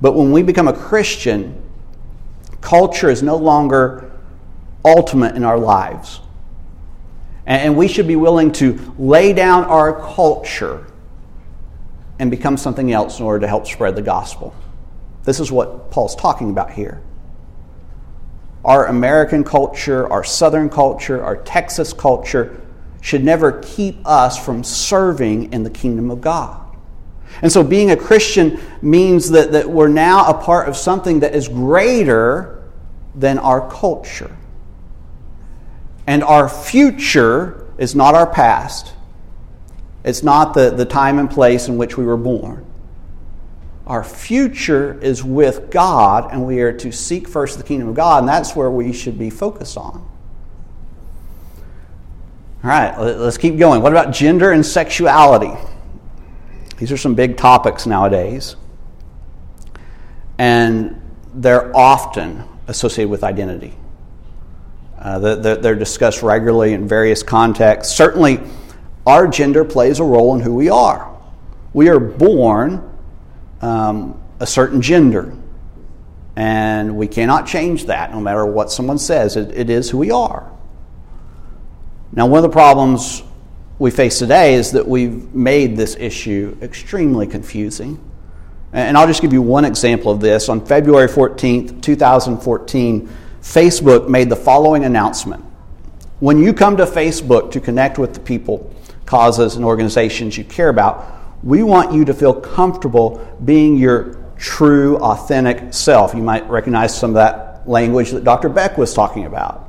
But 0.00 0.16
when 0.16 0.32
we 0.32 0.42
become 0.42 0.66
a 0.66 0.72
Christian, 0.72 1.62
culture 2.60 3.08
is 3.08 3.22
no 3.22 3.36
longer 3.36 4.10
ultimate 4.84 5.36
in 5.36 5.44
our 5.44 5.58
lives. 5.58 6.18
And 7.46 7.76
we 7.76 7.86
should 7.86 8.08
be 8.08 8.16
willing 8.16 8.50
to 8.54 8.94
lay 8.98 9.32
down 9.32 9.62
our 9.62 9.92
culture 9.92 10.86
and 12.18 12.32
become 12.32 12.56
something 12.56 12.90
else 12.90 13.20
in 13.20 13.24
order 13.24 13.38
to 13.42 13.46
help 13.46 13.68
spread 13.68 13.94
the 13.94 14.02
gospel. 14.02 14.56
This 15.22 15.38
is 15.38 15.52
what 15.52 15.92
Paul's 15.92 16.16
talking 16.16 16.50
about 16.50 16.72
here 16.72 17.00
our 18.68 18.88
American 18.88 19.44
culture, 19.44 20.06
our 20.12 20.22
Southern 20.22 20.68
culture, 20.68 21.24
our 21.24 21.38
Texas 21.38 21.94
culture 21.94 22.60
should 23.00 23.24
never 23.24 23.62
keep 23.62 23.96
us 24.06 24.38
from 24.38 24.62
serving 24.62 25.50
in 25.54 25.62
the 25.62 25.70
kingdom 25.70 26.10
of 26.10 26.20
God. 26.20 26.60
And 27.40 27.50
so 27.50 27.64
being 27.64 27.92
a 27.92 27.96
Christian 27.96 28.60
means 28.82 29.30
that, 29.30 29.52
that 29.52 29.70
we're 29.70 29.88
now 29.88 30.28
a 30.28 30.34
part 30.34 30.68
of 30.68 30.76
something 30.76 31.20
that 31.20 31.34
is 31.34 31.48
greater 31.48 32.62
than 33.14 33.38
our 33.38 33.70
culture. 33.70 34.36
And 36.06 36.22
our 36.22 36.46
future 36.46 37.66
is 37.78 37.94
not 37.94 38.14
our 38.14 38.26
past. 38.26 38.92
It's 40.04 40.22
not 40.22 40.52
the, 40.52 40.68
the 40.68 40.84
time 40.84 41.18
and 41.18 41.30
place 41.30 41.68
in 41.68 41.78
which 41.78 41.96
we 41.96 42.04
were 42.04 42.18
born. 42.18 42.66
Our 43.88 44.04
future 44.04 45.00
is 45.00 45.24
with 45.24 45.70
God, 45.70 46.30
and 46.30 46.46
we 46.46 46.60
are 46.60 46.74
to 46.74 46.92
seek 46.92 47.26
first 47.26 47.56
the 47.56 47.64
kingdom 47.64 47.88
of 47.88 47.94
God, 47.94 48.18
and 48.18 48.28
that's 48.28 48.54
where 48.54 48.70
we 48.70 48.92
should 48.92 49.18
be 49.18 49.30
focused 49.30 49.78
on. 49.78 50.06
All 52.62 52.70
right, 52.70 52.94
let's 52.98 53.38
keep 53.38 53.56
going. 53.56 53.80
What 53.80 53.92
about 53.92 54.12
gender 54.12 54.52
and 54.52 54.64
sexuality? 54.64 55.56
These 56.76 56.92
are 56.92 56.98
some 56.98 57.14
big 57.14 57.38
topics 57.38 57.86
nowadays, 57.86 58.56
and 60.36 61.00
they're 61.32 61.74
often 61.74 62.44
associated 62.66 63.08
with 63.08 63.24
identity. 63.24 63.74
Uh, 64.98 65.18
they're 65.18 65.74
discussed 65.74 66.22
regularly 66.22 66.74
in 66.74 66.86
various 66.86 67.22
contexts. 67.22 67.96
Certainly, 67.96 68.40
our 69.06 69.26
gender 69.26 69.64
plays 69.64 69.98
a 69.98 70.04
role 70.04 70.34
in 70.34 70.40
who 70.40 70.52
we 70.52 70.68
are. 70.68 71.16
We 71.72 71.88
are 71.88 71.98
born 71.98 72.97
um, 73.60 74.20
a 74.40 74.46
certain 74.46 74.80
gender, 74.80 75.34
and 76.36 76.96
we 76.96 77.08
cannot 77.08 77.46
change 77.46 77.86
that 77.86 78.12
no 78.12 78.20
matter 78.20 78.46
what 78.46 78.70
someone 78.70 78.98
says. 78.98 79.36
It, 79.36 79.50
it 79.56 79.70
is 79.70 79.90
who 79.90 79.98
we 79.98 80.10
are. 80.10 80.50
Now, 82.12 82.26
one 82.26 82.38
of 82.38 82.42
the 82.42 82.54
problems 82.54 83.22
we 83.78 83.90
face 83.90 84.18
today 84.18 84.54
is 84.54 84.72
that 84.72 84.86
we've 84.86 85.34
made 85.34 85.76
this 85.76 85.96
issue 85.96 86.56
extremely 86.62 87.26
confusing. 87.26 88.02
And 88.72 88.96
I'll 88.98 89.06
just 89.06 89.22
give 89.22 89.32
you 89.32 89.40
one 89.40 89.64
example 89.64 90.12
of 90.12 90.20
this. 90.20 90.48
On 90.48 90.64
February 90.64 91.08
14th, 91.08 91.80
2014, 91.80 93.08
Facebook 93.40 94.08
made 94.08 94.28
the 94.28 94.36
following 94.36 94.84
announcement. 94.84 95.44
When 96.20 96.38
you 96.38 96.52
come 96.52 96.76
to 96.76 96.84
Facebook 96.84 97.52
to 97.52 97.60
connect 97.60 97.98
with 97.98 98.14
the 98.14 98.20
people, 98.20 98.74
causes, 99.06 99.56
and 99.56 99.64
organizations 99.64 100.36
you 100.36 100.44
care 100.44 100.68
about, 100.68 101.17
we 101.42 101.62
want 101.62 101.92
you 101.92 102.04
to 102.04 102.14
feel 102.14 102.34
comfortable 102.34 103.24
being 103.44 103.76
your 103.76 104.32
true, 104.36 104.96
authentic 104.98 105.72
self. 105.72 106.14
You 106.14 106.22
might 106.22 106.48
recognize 106.48 106.98
some 106.98 107.10
of 107.10 107.14
that 107.14 107.68
language 107.68 108.10
that 108.10 108.24
Dr. 108.24 108.48
Beck 108.48 108.78
was 108.78 108.94
talking 108.94 109.26
about. 109.26 109.64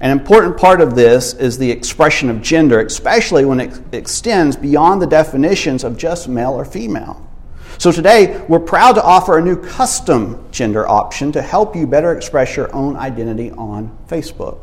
An 0.00 0.12
important 0.12 0.56
part 0.56 0.80
of 0.80 0.94
this 0.94 1.34
is 1.34 1.58
the 1.58 1.70
expression 1.70 2.30
of 2.30 2.40
gender, 2.40 2.80
especially 2.80 3.44
when 3.44 3.58
it 3.58 3.80
extends 3.92 4.56
beyond 4.56 5.02
the 5.02 5.06
definitions 5.06 5.82
of 5.82 5.98
just 5.98 6.28
male 6.28 6.52
or 6.52 6.64
female. 6.64 7.24
So 7.78 7.92
today, 7.92 8.44
we're 8.48 8.60
proud 8.60 8.94
to 8.94 9.02
offer 9.02 9.38
a 9.38 9.42
new 9.42 9.60
custom 9.60 10.48
gender 10.50 10.88
option 10.88 11.32
to 11.32 11.42
help 11.42 11.76
you 11.76 11.86
better 11.86 12.16
express 12.16 12.56
your 12.56 12.74
own 12.74 12.96
identity 12.96 13.50
on 13.52 13.96
Facebook. 14.08 14.58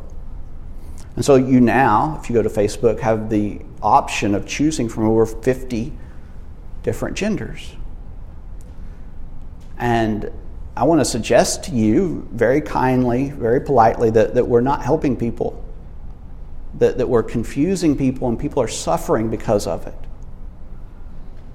And 1.16 1.24
so 1.24 1.36
you 1.36 1.62
now, 1.62 2.20
if 2.22 2.30
you 2.30 2.34
go 2.34 2.42
to 2.42 2.50
Facebook, 2.50 3.00
have 3.00 3.30
the 3.30 3.62
option 3.86 4.34
of 4.34 4.48
choosing 4.48 4.90
from 4.90 5.08
over 5.08 5.26
50 5.26 5.94
different 6.82 7.16
genders. 7.16 7.76
And 9.78 10.32
I 10.76 10.84
want 10.86 11.02
to 11.02 11.06
suggest 11.06 11.66
to 11.66 11.72
you 11.72 12.28
very 12.32 12.62
kindly, 12.62 13.30
very 13.30 13.62
politely, 13.62 14.10
that, 14.12 14.34
that 14.34 14.46
we're 14.46 14.62
not 14.62 14.82
helping 14.82 15.16
people, 15.16 15.64
that, 16.80 16.98
that 16.98 17.08
we're 17.08 17.24
confusing 17.24 17.96
people, 17.98 18.28
and 18.28 18.40
people 18.40 18.62
are 18.62 18.68
suffering 18.68 19.30
because 19.30 19.68
of 19.68 19.86
it. 19.88 19.96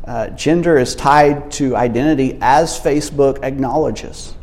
Uh, 0.05 0.29
gender 0.29 0.79
is 0.79 0.95
tied 0.95 1.51
to 1.53 1.77
identity 1.77 2.38
as 2.40 2.79
Facebook 2.81 3.43
acknowledges. 3.43 4.35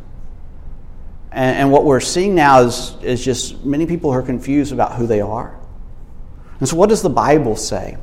And, 1.32 1.58
and 1.58 1.72
what 1.72 1.86
we're 1.86 2.00
seeing 2.00 2.36
now 2.36 2.62
is, 2.62 2.96
is 3.02 3.24
just 3.24 3.64
many 3.66 3.86
people 3.86 4.12
are 4.12 4.22
confused 4.22 4.74
about 4.74 4.94
who 4.94 5.08
they 5.08 5.22
are. 5.22 5.58
And 6.60 6.68
so, 6.68 6.76
what 6.76 6.90
does 6.90 7.02
the 7.02 7.10
Bible 7.10 7.56
say? 7.56 7.98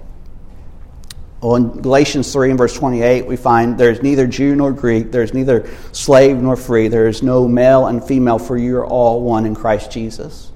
Well, 1.41 1.57
in 1.57 1.83
Galatians 1.83 2.33
3 2.33 2.51
and 2.51 2.59
verse 2.59 2.75
28, 2.75 3.27
we 3.27 3.37
find 3.37 3.77
there's 3.77 4.03
neither 4.03 4.27
Jew 4.27 4.57
nor 4.57 4.73
Greek, 4.73 5.13
there's 5.13 5.35
neither 5.35 5.69
slave 5.93 6.39
nor 6.39 6.57
free, 6.57 6.89
there 6.89 7.07
is 7.07 7.23
no 7.23 7.47
male 7.47 7.87
and 7.89 8.03
female, 8.03 8.39
for 8.39 8.57
you 8.57 8.79
are 8.79 8.87
all 8.87 9.21
one 9.21 9.45
in 9.45 9.55
Christ 9.55 9.91
Jesus. 9.91 10.53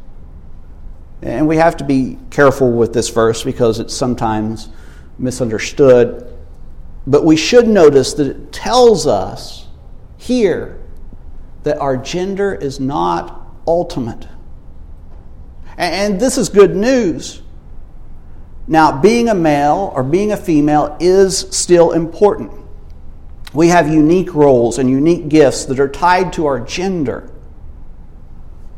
And 1.21 1.47
we 1.47 1.57
have 1.57 1.77
to 1.79 1.85
be 1.85 2.17
careful 2.31 2.73
with 2.73 2.95
this 2.95 3.11
verse 3.11 3.43
because 3.43 3.81
it's 3.81 3.95
sometimes 3.95 4.71
misunderstood. 5.19 6.33
But 7.07 7.25
we 7.25 7.37
should 7.37 7.69
notice 7.69 8.15
that 8.15 8.29
it 8.29 8.53
tells 8.53 9.07
us 9.07 9.67
here 10.17 10.81
that 11.65 11.79
our 11.79 11.97
gender 11.97 12.55
is 12.55 12.81
not 12.81 13.47
ultimate. 13.67 14.27
And 15.77 16.19
this 16.19 16.39
is 16.39 16.49
good 16.49 16.75
news 16.75 17.43
now, 18.69 19.01
being 19.01 19.31
a 19.31 19.35
male 19.35 19.91
or 19.95 20.03
being 20.05 20.31
a 20.31 20.37
female 20.37 20.95
is 21.01 21.39
still 21.51 21.93
important. 21.93 22.53
We 23.55 23.69
have 23.69 23.89
unique 23.89 24.35
roles 24.35 24.79
and 24.79 24.91
unique 24.91 25.31
gifts 25.31 25.65
that 25.65 25.81
are 25.81 25.89
tied 25.89 26.35
to 26.35 26.45
our 26.45 26.61
gender. 26.61 27.31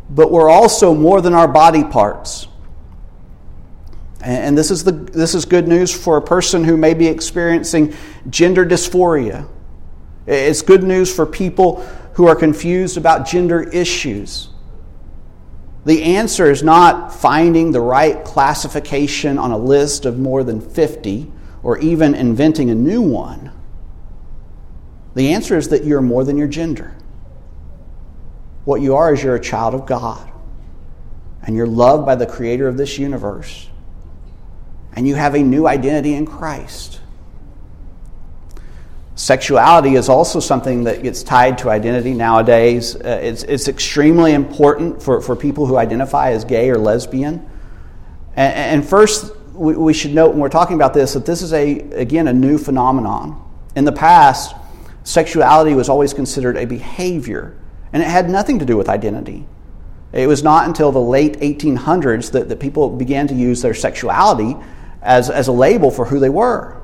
But 0.09 0.31
we're 0.31 0.48
also 0.48 0.94
more 0.94 1.20
than 1.20 1.35
our 1.35 1.48
body 1.48 1.83
parts. 1.83 2.46
And 4.22 4.57
this 4.57 4.70
is, 4.70 4.85
the, 4.85 4.92
this 4.92 5.35
is 5.35 5.44
good 5.44 5.66
news 5.66 5.92
for 5.92 6.16
a 6.16 6.22
person 6.22 6.62
who 6.62 6.76
may 6.76 6.94
be 6.94 7.09
experiencing 7.09 7.94
gender 8.29 8.64
dysphoria. 8.64 9.48
It's 10.26 10.62
good 10.62 10.85
news 10.85 11.12
for 11.12 11.26
people 11.26 11.81
who 12.14 12.29
are 12.29 12.37
confused 12.37 12.96
about 12.96 13.26
gender 13.26 13.62
issues. 13.62 14.50
The 15.85 16.03
answer 16.03 16.51
is 16.51 16.62
not 16.62 17.14
finding 17.14 17.73
the 17.73 17.81
right 17.81 18.23
classification 18.25 19.38
on 19.38 19.51
a 19.51 19.59
list 19.59 20.05
of 20.05 20.19
more 20.19 20.45
than 20.45 20.61
50 20.61 21.31
or 21.62 21.79
even 21.79 22.14
inventing 22.14 22.71
a 22.71 22.75
new 22.75 23.01
one. 23.01 23.51
The 25.14 25.33
answer 25.33 25.57
is 25.57 25.69
that 25.71 25.85
you're 25.85 26.03
more 26.03 26.25
than 26.25 26.37
your 26.37 26.49
gender. 26.49 26.95
What 28.64 28.83
you 28.83 28.95
are 28.97 29.14
is 29.14 29.23
you're 29.23 29.35
a 29.35 29.40
child 29.40 29.75
of 29.75 29.87
God, 29.87 30.31
and 31.43 31.57
you're 31.57 31.66
loved 31.66 32.05
by 32.07 32.14
the 32.14 32.27
creator 32.27 32.69
of 32.69 32.77
this 32.77 32.99
universe, 32.99 33.69
and 34.93 35.09
you 35.09 35.14
have 35.14 35.35
a 35.35 35.43
new 35.43 35.66
identity 35.66 36.14
in 36.14 36.27
Christ. 36.27 37.01
Sexuality 39.21 39.97
is 39.97 40.09
also 40.09 40.41
something 40.41 40.85
that 40.85 41.03
gets 41.03 41.23
tied 41.23 41.59
to 41.59 41.69
identity 41.69 42.15
nowadays. 42.15 42.97
Uh, 42.97 43.21
it's, 43.23 43.43
it's 43.43 43.69
extremely 43.69 44.33
important 44.33 45.03
for, 45.03 45.21
for 45.21 45.37
people 45.37 45.67
who 45.67 45.77
identify 45.77 46.31
as 46.31 46.43
gay 46.43 46.71
or 46.71 46.79
lesbian. 46.79 47.47
And, 48.35 48.55
and 48.55 48.89
first, 48.89 49.37
we, 49.53 49.77
we 49.77 49.93
should 49.93 50.15
note 50.15 50.31
when 50.31 50.39
we're 50.39 50.49
talking 50.49 50.75
about 50.75 50.95
this 50.95 51.13
that 51.13 51.27
this 51.27 51.43
is, 51.43 51.53
a, 51.53 51.81
again, 51.91 52.29
a 52.29 52.33
new 52.33 52.57
phenomenon. 52.57 53.47
In 53.77 53.85
the 53.85 53.93
past, 53.93 54.57
sexuality 55.05 55.75
was 55.75 55.91
always 55.91 56.15
considered 56.15 56.57
a 56.57 56.65
behavior, 56.65 57.59
and 57.93 58.03
it 58.03 58.09
had 58.09 58.31
nothing 58.31 58.59
to 58.61 58.65
do 58.65 58.79
with 58.79 58.89
identity. 58.89 59.47
It 60.15 60.29
was 60.29 60.43
not 60.43 60.67
until 60.67 60.93
the 60.93 60.99
late 60.99 61.41
1800s 61.41 62.33
that, 62.33 62.49
that 62.49 62.59
people 62.59 62.89
began 62.89 63.29
to 63.29 63.35
use 63.35 63.61
their 63.61 63.75
sexuality 63.75 64.57
as, 65.03 65.29
as 65.29 65.49
a 65.49 65.53
label 65.53 65.91
for 65.91 66.07
who 66.07 66.19
they 66.19 66.31
were. 66.31 66.80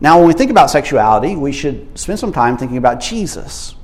Now, 0.00 0.18
when 0.18 0.28
we 0.28 0.34
think 0.34 0.50
about 0.50 0.70
sexuality, 0.70 1.36
we 1.36 1.52
should 1.52 1.98
spend 1.98 2.18
some 2.18 2.32
time 2.32 2.58
thinking 2.58 2.76
about 2.76 3.00
Jesus. 3.00 3.74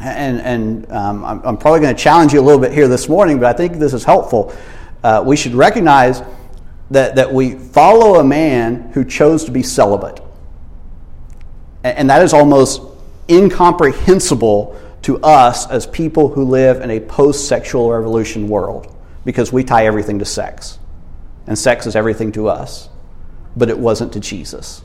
And, 0.00 0.40
and 0.40 0.92
um, 0.92 1.24
I'm, 1.24 1.42
I'm, 1.44 1.56
probably 1.56 1.80
going 1.80 1.94
to 1.94 2.00
challenge 2.00 2.32
you 2.32 2.40
a 2.40 2.42
little 2.42 2.60
bit 2.60 2.72
here 2.72 2.88
this 2.88 3.08
morning, 3.08 3.38
but 3.38 3.46
I 3.46 3.52
think 3.52 3.74
this 3.78 3.92
is 3.92 4.04
helpful. 4.04 4.54
Uh, 5.02 5.22
we 5.26 5.36
should 5.36 5.54
recognize 5.54 6.22
that, 6.90 7.16
that 7.16 7.32
we 7.32 7.58
follow 7.58 8.20
a 8.20 8.24
man 8.24 8.90
who 8.92 9.04
chose 9.04 9.44
to 9.44 9.50
be 9.50 9.62
celibate. 9.62 10.20
And, 11.84 11.98
and 11.98 12.10
that 12.10 12.22
is 12.22 12.32
almost 12.32 12.82
incomprehensible 13.28 14.80
to 15.02 15.20
us 15.20 15.68
as 15.68 15.86
people 15.86 16.28
who 16.28 16.44
live 16.44 16.80
in 16.80 16.90
a 16.90 17.00
post 17.00 17.48
sexual 17.48 17.90
revolution 17.90 18.48
world 18.48 18.96
because 19.24 19.52
we 19.52 19.64
tie 19.64 19.86
everything 19.86 20.20
to 20.20 20.24
sex. 20.24 20.78
And 21.46 21.58
sex 21.58 21.86
is 21.86 21.96
everything 21.96 22.32
to 22.32 22.48
us 22.48 22.88
but 23.56 23.68
it 23.68 23.78
wasn't 23.78 24.12
to 24.14 24.20
Jesus. 24.20 24.82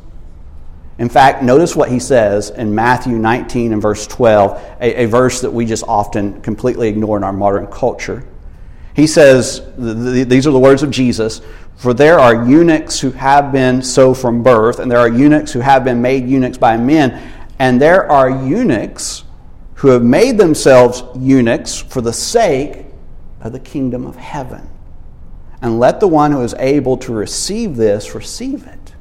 In 0.98 1.10
fact, 1.10 1.44
notice 1.44 1.76
what 1.76 1.90
he 1.90 2.00
says 2.00 2.50
in 2.50 2.74
Matthew 2.74 3.18
19 3.18 3.74
and 3.74 3.82
verse 3.82 4.08
12, 4.08 4.78
a, 4.82 5.04
a, 5.04 5.06
verse 5.06 5.42
that 5.42 5.52
we 5.52 5.66
just 5.66 5.84
often 5.88 6.42
completely 6.42 6.90
ignore 6.90 7.18
in 7.18 7.24
our 7.24 7.34
modern 7.34 7.68
culture. 7.68 8.26
He 8.96 9.06
says, 9.06 9.62
These 9.78 10.48
are 10.48 10.52
the 10.52 10.60
words 10.60 10.82
of 10.82 10.90
Jesus 10.90 11.42
For 11.76 11.94
there 11.94 12.20
are 12.20 12.48
eunuchs 12.48 13.00
who 13.00 13.12
have 13.12 13.52
been 13.52 13.84
so 13.84 14.16
from 14.16 14.42
birth, 14.42 14.80
and 14.80 14.90
there 14.90 14.98
are 14.98 15.10
eunuchs 15.10 15.52
who 15.52 15.60
have 15.60 15.84
been 15.84 16.02
made 16.02 16.28
eunuchs 16.28 16.58
by 16.58 16.78
men, 16.78 17.22
and 17.60 17.80
there 17.80 18.12
are 18.12 18.30
eunuchs 18.30 19.24
who 19.76 19.90
have 19.90 20.04
made 20.04 20.40
themselves 20.40 21.04
eunuchs 21.16 21.78
for 21.78 22.02
the 22.02 22.14
sake 22.14 22.86
of 23.42 23.52
the 23.52 23.60
kingdom 23.60 24.08
of 24.08 24.16
heaven 24.16 24.68
and 25.62 25.80
let 25.80 26.00
the 26.00 26.08
one 26.08 26.32
who 26.32 26.42
is 26.42 26.54
able 26.56 26.98
to 26.98 27.14
receive 27.14 27.76
this 27.76 28.14
receive 28.14 28.66
it. 28.66 28.94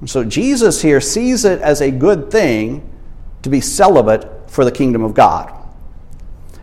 And 0.00 0.10
so 0.10 0.24
Jesus 0.24 0.82
here 0.82 1.00
sees 1.00 1.44
it 1.44 1.60
as 1.60 1.80
a 1.80 1.90
good 1.90 2.30
thing 2.30 2.88
to 3.42 3.48
be 3.48 3.60
celibate 3.60 4.50
for 4.50 4.64
the 4.64 4.72
kingdom 4.72 5.02
of 5.02 5.14
God. 5.14 5.52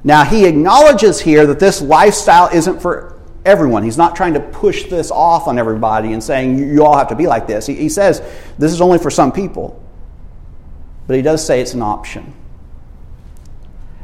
Now, 0.03 0.23
he 0.23 0.45
acknowledges 0.45 1.21
here 1.21 1.45
that 1.47 1.60
this 1.60 1.82
lifestyle 1.82 2.49
isn't 2.53 2.82
for 2.82 3.19
everyone. 3.45 3.84
He's 3.84 3.97
not 3.97 4.15
trying 4.15 4.34
to 4.34 4.39
push 4.39 4.86
this 4.89 5.12
off 5.12 5.47
on 5.47 5.58
everybody 5.58 6.13
and 6.13 6.23
saying, 6.23 6.58
you 6.58 6.86
all 6.86 6.97
have 6.97 7.08
to 7.10 7.15
be 7.15 7.27
like 7.27 7.47
this. 7.47 7.65
He, 7.65 7.75
he 7.75 7.89
says 7.89 8.21
this 8.58 8.71
is 8.71 8.82
only 8.82 8.99
for 8.99 9.10
some 9.10 9.32
people. 9.32 9.82
But 11.08 11.15
he 11.15 11.21
does 11.21 11.45
say 11.45 11.62
it's 11.62 11.73
an 11.73 11.82
option. 11.82 12.34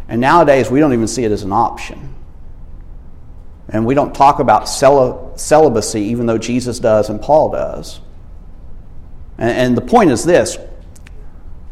And 0.07 0.21
nowadays, 0.21 0.71
we 0.71 0.79
don't 0.79 0.93
even 0.93 1.07
see 1.07 1.23
it 1.23 1.31
as 1.31 1.43
an 1.43 1.51
option. 1.51 2.14
And 3.69 3.85
we 3.85 3.95
don't 3.95 4.13
talk 4.13 4.39
about 4.39 4.69
celibacy, 4.69 6.01
even 6.01 6.25
though 6.25 6.37
Jesus 6.37 6.79
does 6.79 7.09
and 7.09 7.21
Paul 7.21 7.51
does. 7.51 7.99
And, 9.37 9.75
the 9.75 9.81
point 9.81 10.11
is 10.11 10.23
this 10.23 10.57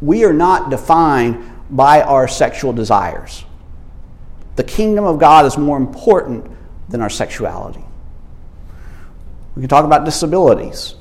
we 0.01 0.25
are 0.25 0.34
not 0.34 0.69
defined 0.69 1.49
by 1.69 2.01
our 2.01 2.27
sexual 2.27 2.73
desires. 2.73 3.45
The 4.56 4.63
kingdom 4.63 5.06
of 5.06 5.17
God 5.17 5.45
is 5.45 5.58
more 5.58 5.77
important 5.77 6.45
than 6.89 7.01
our 7.01 7.10
sexuality. 7.10 7.84
We 9.56 9.62
can 9.62 9.69
talk 9.69 9.86
about 9.86 10.03
disabilities. 10.03 10.95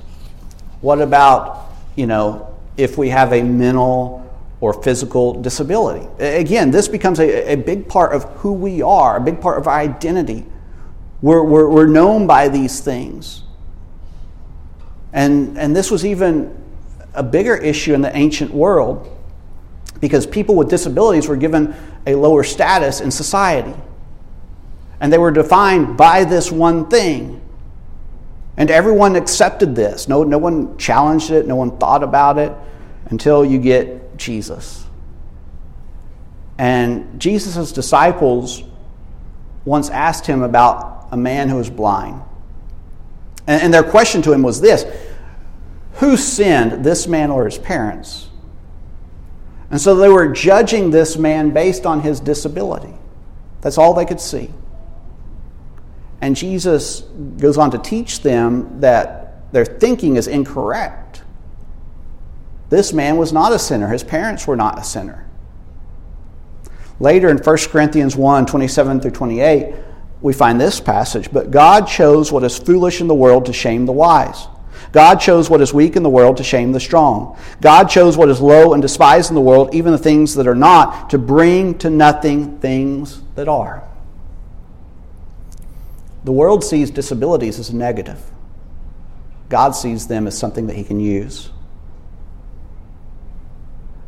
What 0.81 1.01
about, 1.01 1.69
you 1.97 2.07
know, 2.07 2.55
if 2.77 2.97
we 2.97 3.09
have 3.09 3.33
a 3.33 3.43
mental 3.43 4.19
or 4.61 4.73
physical 4.83 5.41
disability? 5.41 6.07
Again, 6.23 6.71
this 6.71 6.87
becomes 6.87 7.19
a, 7.19 7.53
a 7.53 7.57
big 7.57 7.89
part 7.89 8.15
of 8.15 8.25
who 8.37 8.53
we 8.53 8.83
are, 8.83 9.17
a 9.17 9.21
big 9.21 9.41
part 9.41 9.59
of 9.59 9.67
our 9.67 9.79
identity. 9.79 10.47
We're, 11.23 11.43
we're, 11.43 11.69
we're 11.69 11.87
known 11.87 12.27
by 12.27 12.49
these 12.49 12.81
things. 12.81 13.45
And, 15.13 15.57
and 15.57 15.75
this 15.75 15.91
was 15.91 16.05
even 16.05 16.59
a 17.15 17.23
bigger 17.23 17.57
issue 17.57 17.95
in 17.95 18.01
the 18.01 18.15
ancient 18.17 18.53
world 18.53 19.09
because 20.01 20.27
people 20.27 20.57
with 20.57 20.69
disabilities 20.69 21.29
were 21.29 21.37
given 21.37 21.75
a 22.07 22.17
lower 22.17 22.43
status 22.43 23.01
in 23.01 23.11
society. 23.11 23.75
And 25.01 25.13
they 25.13 25.19
were 25.19 25.31
defined 25.31 25.97
by 25.97 26.25
this 26.25 26.51
one 26.51 26.89
thing. 26.89 27.41
And 28.57 28.71
everyone 28.71 29.17
accepted 29.17 29.77
this. 29.77 30.09
No, 30.09 30.25
no 30.25 30.39
one 30.39 30.77
challenged 30.77 31.31
it, 31.31 31.47
no 31.47 31.57
one 31.57 31.79
thought 31.79 32.03
about 32.03 32.39
it 32.39 32.53
until 33.07 33.45
you 33.45 33.59
get 33.59 34.17
Jesus. 34.17 34.85
And 36.59 37.21
Jesus' 37.21 37.73
disciples 37.73 38.63
once 39.65 39.89
asked 39.91 40.27
him 40.27 40.43
about 40.43 41.02
a 41.13 41.17
man 41.17 41.49
who 41.49 41.57
was 41.57 41.71
blind. 41.71 42.21
And, 43.47 43.63
and 43.63 43.75
their 43.75 43.85
question 43.85 44.23
to 44.23 44.33
him 44.33 44.43
was 44.43 44.61
this 44.61 44.85
Who 45.95 46.17
sinned, 46.17 46.85
this 46.85 47.07
man 47.07 47.31
or 47.31 47.45
his 47.45 47.59
parents? 47.59 48.29
And 49.71 49.81
so 49.81 49.95
they 49.95 50.09
were 50.09 50.29
judging 50.29 50.91
this 50.91 51.17
man 51.17 51.51
based 51.51 51.87
on 51.87 52.01
his 52.01 52.21
disability. 52.21 52.93
That's 53.61 53.79
all 53.79 53.95
they 53.95 54.05
could 54.05 54.21
see. 54.21 54.51
And 56.21 56.37
Jesus 56.37 57.01
goes 57.39 57.57
on 57.57 57.71
to 57.71 57.79
teach 57.79 58.21
them 58.21 58.81
that 58.81 59.51
their 59.53 59.65
thinking 59.65 60.17
is 60.17 60.27
incorrect. 60.29 61.23
This 62.69 62.93
man 62.93 63.17
was 63.17 63.33
not 63.33 63.53
a 63.53 63.59
sinner, 63.59 63.89
his 63.89 64.05
parents 64.05 64.47
were 64.47 64.57
not 64.57 64.79
a 64.79 64.85
sinner. 64.85 65.29
Later 67.01 67.29
in 67.29 67.39
1 67.39 67.57
Corinthians 67.71 68.15
1 68.15 68.47
27 68.47 69.01
through 69.01 69.11
28, 69.11 69.75
we 70.23 70.33
find 70.33 70.61
this 70.61 70.81
passage 70.81 71.33
But 71.33 71.51
God 71.51 71.87
chose 71.87 72.33
what 72.33 72.45
is 72.45 72.59
foolish 72.59 73.01
in 73.01 73.09
the 73.09 73.15
world 73.15 73.47
to 73.47 73.53
shame 73.53 73.87
the 73.87 73.93
wise. 73.93 74.47
God 74.93 75.17
chose 75.17 75.49
what 75.49 75.61
is 75.61 75.73
weak 75.73 75.97
in 75.97 76.03
the 76.03 76.11
world 76.11 76.37
to 76.37 76.45
shame 76.45 76.73
the 76.73 76.81
strong. 76.81 77.39
God 77.61 77.85
chose 77.89 78.17
what 78.17 78.29
is 78.29 78.41
low 78.41 78.75
and 78.75 78.83
despised 78.83 79.31
in 79.31 79.35
the 79.35 79.41
world, 79.41 79.75
even 79.75 79.93
the 79.93 79.99
things 79.99 80.35
that 80.35 80.47
are 80.47 80.55
not, 80.55 81.11
to 81.11 81.19
bring 81.19 81.79
to 81.79 81.89
nothing 81.89 82.59
things 82.59 83.23
that 83.35 83.49
are. 83.49 83.83
The 86.25 86.33
world 86.33 86.63
sees 86.63 86.91
disabilities 86.91 87.59
as 87.59 87.71
a 87.71 87.77
negative. 87.77 88.23
God 89.49 89.71
sees 89.71 90.07
them 90.07 90.27
as 90.27 90.37
something 90.37 90.67
that 90.67 90.77
He 90.77 90.85
can 90.85 91.01
use. 91.01 91.51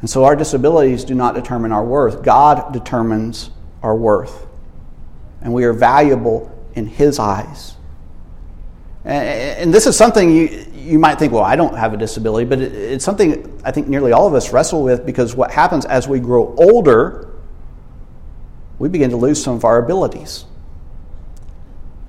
And 0.01 0.11
so 0.11 0.25
our 0.25 0.37
disabilities 0.37 1.03
do 1.05 1.15
not 1.15 1.35
determine 1.35 1.73
our 1.73 1.85
worth. 1.85 2.23
God 2.23 2.75
determines 2.75 3.51
our 3.83 3.97
worth. 3.97 4.47
And 5.45 5.55
we 5.55 5.65
are 5.65 5.73
valuable 5.73 6.51
in 6.75 6.87
His 6.87 7.21
eyes. 7.21 7.77
And 9.05 9.73
this 9.73 9.87
is 9.87 9.97
something 9.97 10.31
you, 10.31 10.67
you 10.75 10.99
might 10.99 11.19
think, 11.19 11.33
well, 11.33 11.45
I 11.45 11.57
don't 11.57 11.77
have 11.77 11.93
a 11.93 11.97
disability, 11.97 12.49
but 12.49 12.59
it's 12.59 13.05
something 13.05 13.61
I 13.63 13.71
think 13.71 13.87
nearly 13.87 14.13
all 14.13 14.27
of 14.27 14.35
us 14.35 14.53
wrestle 14.53 14.83
with 14.83 15.05
because 15.05 15.37
what 15.37 15.51
happens 15.51 15.85
as 15.85 16.09
we 16.09 16.21
grow 16.21 16.55
older, 16.57 17.31
we 18.79 18.89
begin 18.89 19.11
to 19.11 19.17
lose 19.17 19.43
some 19.43 19.55
of 19.55 19.65
our 19.65 19.83
abilities 19.83 20.47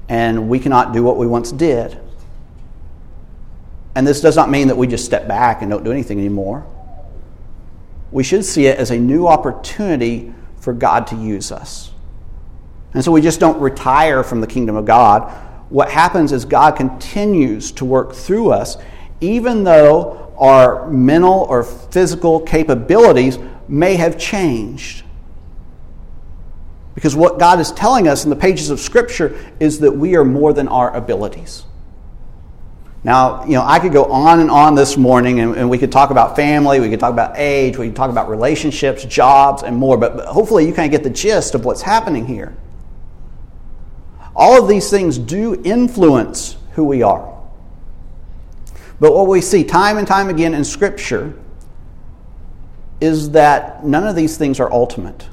and 0.08 0.50
we 0.50 0.60
cannot 0.60 0.94
do 0.94 1.04
what 1.04 1.18
we 1.18 1.28
once 1.28 1.52
did. 1.52 2.00
And 3.96 4.06
this 4.06 4.22
does 4.22 4.36
not 4.36 4.50
mean 4.50 4.68
that 4.68 4.78
we 4.78 4.88
just 4.88 5.06
step 5.06 5.28
back 5.28 5.62
and 5.62 5.72
don't 5.72 5.84
do 5.84 5.92
anything 5.92 6.20
anymore. 6.20 6.66
We 8.12 8.24
should 8.24 8.46
see 8.46 8.68
it 8.68 8.78
as 8.78 8.92
a 8.92 8.98
new 8.98 9.28
opportunity 9.28 10.34
for 10.60 10.74
God 10.74 11.08
to 11.08 11.16
use 11.16 11.52
us. 11.52 11.92
And 12.96 13.04
so 13.04 13.12
we 13.12 13.20
just 13.22 13.42
don't 13.42 13.60
retire 13.60 14.24
from 14.24 14.40
the 14.40 14.48
kingdom 14.48 14.78
of 14.78 14.86
God. 14.86 15.30
What 15.70 15.92
happens 15.92 16.32
is 16.32 16.46
God 16.46 16.78
continues 16.78 17.74
to 17.74 17.84
work 17.84 18.14
through 18.14 18.52
us, 18.52 18.78
even 19.20 19.66
though 19.66 20.34
our 20.38 20.90
mental 20.90 21.46
or 21.50 21.64
physical 21.64 22.40
capabilities 22.40 23.38
may 23.68 23.96
have 23.96 24.18
changed. 24.18 25.04
Because 26.94 27.18
what 27.18 27.38
God 27.38 27.60
is 27.60 27.74
telling 27.74 28.08
us 28.08 28.24
in 28.24 28.30
the 28.30 28.36
pages 28.38 28.70
of 28.70 28.80
Scripture 28.80 29.38
is 29.60 29.80
that 29.80 29.92
we 29.92 30.16
are 30.16 30.24
more 30.24 30.54
than 30.54 30.70
our 30.70 30.96
abilities. 30.96 31.66
Now, 33.04 33.44
you 33.44 33.52
know, 33.52 33.64
I 33.66 33.80
could 33.80 33.92
go 33.92 34.06
on 34.06 34.40
and 34.40 34.50
on 34.50 34.74
this 34.74 34.96
morning, 34.96 35.42
and, 35.42 35.56
and, 35.58 35.70
we 35.70 35.78
could 35.78 35.92
talk 35.92 36.12
about 36.12 36.38
family, 36.38 36.80
we 36.80 36.90
could 36.90 37.02
talk 37.02 37.12
about 37.12 37.34
age, 37.38 37.78
we 37.78 37.88
could 37.88 37.96
talk 37.96 38.10
about 38.10 38.30
relationships, 38.30 39.04
jobs, 39.04 39.64
and 39.64 39.76
more, 39.76 39.98
but, 39.98 40.16
but 40.16 40.28
hopefully 40.28 40.66
you 40.66 40.74
kind 40.74 40.92
of 40.92 40.98
get 40.98 41.04
the 41.04 41.16
gist 41.16 41.54
of 41.54 41.66
what's 41.66 41.84
happening 41.84 42.26
here. 42.26 42.56
All 44.36 44.62
of 44.62 44.68
these 44.68 44.90
things 44.90 45.18
do 45.18 45.62
influence 45.64 46.58
who 46.74 46.84
we 46.84 47.02
are. 47.02 47.32
But 49.00 49.14
what 49.14 49.28
we 49.28 49.42
see 49.42 49.64
time 49.64 49.98
and 49.98 50.08
time 50.08 50.30
again 50.30 50.54
in 50.54 50.64
Scripture 50.64 51.38
is 53.02 53.32
that 53.32 53.86
none 53.86 54.08
of 54.08 54.16
these 54.16 54.38
things 54.38 54.60
are 54.60 54.72
ultimate. 54.72 55.28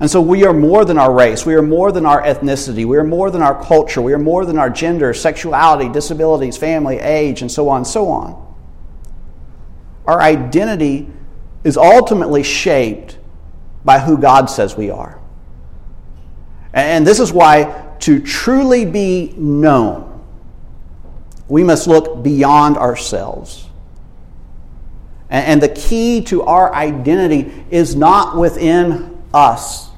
And 0.00 0.10
so 0.10 0.20
we 0.20 0.44
are 0.44 0.52
more 0.52 0.84
than 0.84 0.98
our 0.98 1.12
race. 1.12 1.46
We 1.46 1.54
are 1.54 1.62
more 1.62 1.92
than 1.92 2.04
our 2.06 2.22
ethnicity. 2.22 2.84
We 2.84 2.96
are 2.96 3.04
more 3.04 3.30
than 3.30 3.42
our 3.42 3.62
culture. 3.62 4.02
We 4.02 4.12
are 4.12 4.18
more 4.18 4.44
than 4.44 4.58
our 4.58 4.70
gender, 4.70 5.14
sexuality, 5.14 5.88
disabilities, 5.88 6.56
family, 6.56 6.98
age, 6.98 7.40
and 7.40 7.50
so 7.50 7.68
on 7.68 7.78
and 7.78 7.86
so 7.86 8.08
on. 8.08 8.54
Our 10.06 10.20
identity 10.20 11.08
is 11.62 11.76
ultimately 11.76 12.42
shaped 12.42 13.18
by 13.84 14.00
who 14.00 14.18
God 14.18 14.46
says 14.46 14.76
we 14.76 14.90
are. 14.90 15.21
And 16.72 17.06
this 17.06 17.20
is 17.20 17.32
why 17.32 17.94
to 18.00 18.18
truly 18.20 18.84
be 18.84 19.34
known, 19.36 20.08
we 21.48 21.62
must 21.62 21.86
look 21.86 22.22
beyond 22.22 22.76
ourselves. 22.76 23.68
And 25.28 25.62
the 25.62 25.68
key 25.68 26.22
to 26.24 26.42
our 26.42 26.74
identity 26.74 27.64
is 27.70 27.96
not 27.96 28.36
within 28.36 29.22
us. 29.32 29.88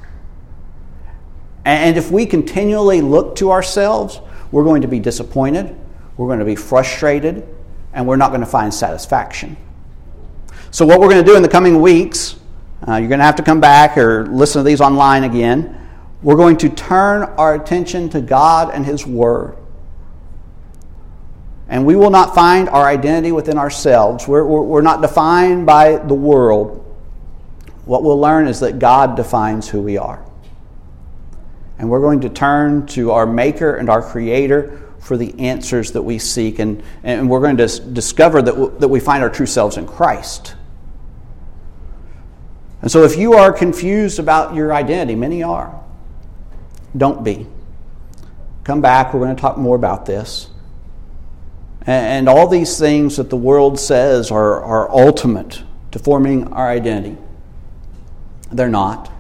And 1.65 1.97
if 1.97 2.11
we 2.11 2.27
continually 2.27 3.01
look 3.01 3.37
to 3.37 3.51
ourselves, 3.51 4.21
we're 4.53 4.65
going 4.65 4.83
to 4.83 4.89
be 4.89 5.01
disappointed, 5.01 5.75
we're 6.17 6.29
going 6.29 6.39
to 6.39 6.45
be 6.45 6.55
frustrated, 6.55 7.49
and 7.93 8.07
we're 8.07 8.17
not 8.17 8.29
going 8.29 8.43
to 8.43 8.47
find 8.47 8.73
satisfaction. 8.73 9.57
So, 10.71 10.85
what 10.85 11.01
we're 11.01 11.09
going 11.09 11.25
to 11.25 11.29
do 11.29 11.37
in 11.37 11.43
the 11.43 11.49
coming 11.49 11.81
weeks, 11.81 12.37
uh, 12.87 12.97
you're 12.97 13.09
going 13.09 13.21
to 13.21 13.25
have 13.25 13.37
to 13.37 13.43
come 13.43 13.61
back 13.61 13.97
or 13.97 14.27
listen 14.27 14.61
to 14.61 14.69
these 14.69 14.81
online 14.81 15.25
again. 15.25 15.84
We're 16.25 16.35
going 16.35 16.57
to 16.59 16.69
turn 16.69 17.23
our 17.23 17.55
attention 17.55 18.09
to 18.11 18.21
God 18.21 18.75
and 18.75 18.85
His 18.85 19.07
Word. 19.07 19.57
And 21.69 21.87
we 21.87 21.95
will 21.95 22.11
not 22.11 22.35
find 22.35 22.69
our 22.69 22.85
identity 22.85 23.31
within 23.31 23.59
ourselves. 23.59 24.27
We're, 24.27 24.45
we're, 24.45 24.63
we're 24.63 24.83
not 24.83 25.01
defined 25.01 25.67
by 25.67 25.99
the 25.99 26.15
world. 26.15 26.81
What 27.85 28.03
we'll 28.03 28.19
learn 28.19 28.49
is 28.49 28.59
that 28.61 28.81
God 28.81 29.15
defines 29.15 29.69
who 29.69 29.81
we 29.81 29.97
are 29.97 30.25
and 31.79 31.91
we're 31.91 32.01
going 32.01 32.21
to 32.21 32.29
turn 32.29 32.87
to 32.87 33.11
our 33.11 33.27
Maker 33.27 33.77
and 33.77 33.91
our 33.91 34.03
Creator 34.03 34.81
for 35.01 35.17
the 35.17 35.39
answers 35.39 35.93
that 35.93 36.03
we 36.03 36.19
seek, 36.19 36.59
and, 36.59 36.83
and 37.03 37.29
we're 37.29 37.41
going 37.41 37.57
to 37.59 37.81
discover 37.93 38.41
that, 38.41 38.53
w- 38.53 38.75
that 38.79 38.89
we 38.89 39.01
find 39.01 39.23
our 39.23 39.29
true 39.29 39.47
selves 39.47 39.77
in 39.77 39.87
Christ. 39.87 40.55
And 42.81 42.91
so, 42.91 43.03
if 43.03 43.17
you 43.17 43.35
are 43.35 43.53
confused 43.53 44.19
about 44.19 44.55
your 44.55 44.73
identity, 44.73 45.15
many 45.15 45.43
are, 45.43 45.79
don't 46.97 47.25
be. 47.25 47.47
Come 48.65 48.81
back, 48.81 49.13
we're 49.13 49.21
going 49.21 49.35
to 49.35 49.41
talk 49.41 49.59
more 49.59 49.77
about 49.77 50.07
this. 50.07 50.49
And, 51.87 52.31
all 52.31 52.49
these 52.49 52.79
things 52.79 53.17
that 53.19 53.29
the 53.29 53.37
world 53.37 53.79
says 53.79 54.31
are, 54.31 54.63
are 54.63 54.91
ultimate 54.91 55.63
to 55.91 55.99
forming 55.99 56.51
our 56.53 56.69
identity, 56.69 57.19
they're 58.51 58.71
not. 58.71 59.13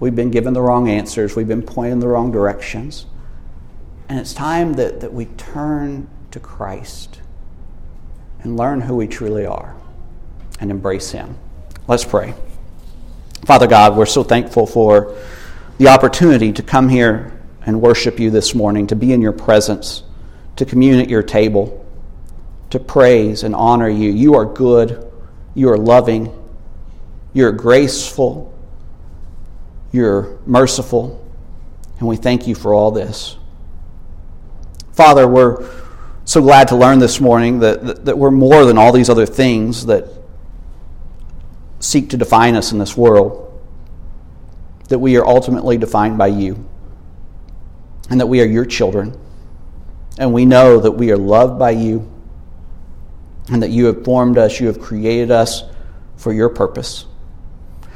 We've 0.00 0.14
been 0.14 0.30
given 0.30 0.52
the 0.54 0.62
wrong 0.62 0.88
answers. 0.88 1.36
We've 1.36 1.48
been 1.48 1.62
pointed 1.62 1.92
in 1.92 2.00
the 2.00 2.08
wrong 2.08 2.30
directions. 2.30 3.06
And 4.08 4.18
it's 4.18 4.34
time 4.34 4.74
that, 4.74 5.00
that 5.00 5.12
we 5.12 5.26
turn 5.26 6.08
to 6.30 6.40
Christ 6.40 7.20
and 8.42 8.56
learn 8.56 8.80
who 8.82 8.96
we 8.96 9.06
truly 9.06 9.46
are 9.46 9.74
and 10.58 10.70
embrace 10.70 11.10
Him. 11.10 11.36
Let's 11.86 12.04
pray. 12.04 12.34
Father 13.44 13.66
God, 13.66 13.96
we're 13.96 14.06
so 14.06 14.22
thankful 14.22 14.66
for 14.66 15.16
the 15.80 15.88
opportunity 15.88 16.52
to 16.52 16.62
come 16.62 16.90
here 16.90 17.32
and 17.64 17.80
worship 17.80 18.20
you 18.20 18.28
this 18.28 18.54
morning, 18.54 18.86
to 18.86 18.94
be 18.94 19.14
in 19.14 19.22
your 19.22 19.32
presence, 19.32 20.02
to 20.56 20.66
commune 20.66 21.00
at 21.00 21.08
your 21.08 21.22
table, 21.22 21.86
to 22.68 22.78
praise 22.78 23.44
and 23.44 23.54
honor 23.54 23.88
you. 23.88 24.10
You 24.10 24.34
are 24.34 24.44
good, 24.44 25.10
you 25.54 25.70
are 25.70 25.78
loving, 25.78 26.38
you 27.32 27.46
are 27.46 27.52
graceful, 27.52 28.54
You're 29.90 30.38
merciful, 30.44 31.26
and 31.98 32.06
we 32.06 32.16
thank 32.16 32.46
you 32.46 32.54
for 32.54 32.74
all 32.74 32.90
this. 32.90 33.38
Father, 34.92 35.26
we're 35.26 35.66
so 36.26 36.42
glad 36.42 36.68
to 36.68 36.76
learn 36.76 36.98
this 36.98 37.22
morning 37.22 37.60
that, 37.60 37.86
that, 37.86 38.04
that, 38.04 38.18
we're 38.18 38.30
more 38.30 38.66
than 38.66 38.76
all 38.76 38.92
these 38.92 39.08
other 39.08 39.24
things 39.24 39.86
that 39.86 40.04
seek 41.78 42.10
to 42.10 42.18
define 42.18 42.54
us 42.54 42.70
in 42.70 42.78
this 42.78 42.98
world, 42.98 43.49
that 44.90 44.98
we 44.98 45.16
are 45.16 45.26
ultimately 45.26 45.78
defined 45.78 46.18
by 46.18 46.26
you, 46.26 46.68
and 48.10 48.20
that 48.20 48.26
we 48.26 48.42
are 48.42 48.46
your 48.46 48.66
children, 48.66 49.18
and 50.18 50.34
we 50.34 50.44
know 50.44 50.78
that 50.78 50.90
we 50.92 51.10
are 51.10 51.16
loved 51.16 51.58
by 51.58 51.70
you, 51.70 52.06
and 53.48 53.62
that 53.62 53.70
you 53.70 53.86
have 53.86 54.04
formed 54.04 54.36
us, 54.36 54.60
you 54.60 54.66
have 54.66 54.78
created 54.78 55.30
us 55.30 55.62
for 56.16 56.34
your 56.34 56.50
purpose. 56.50 57.06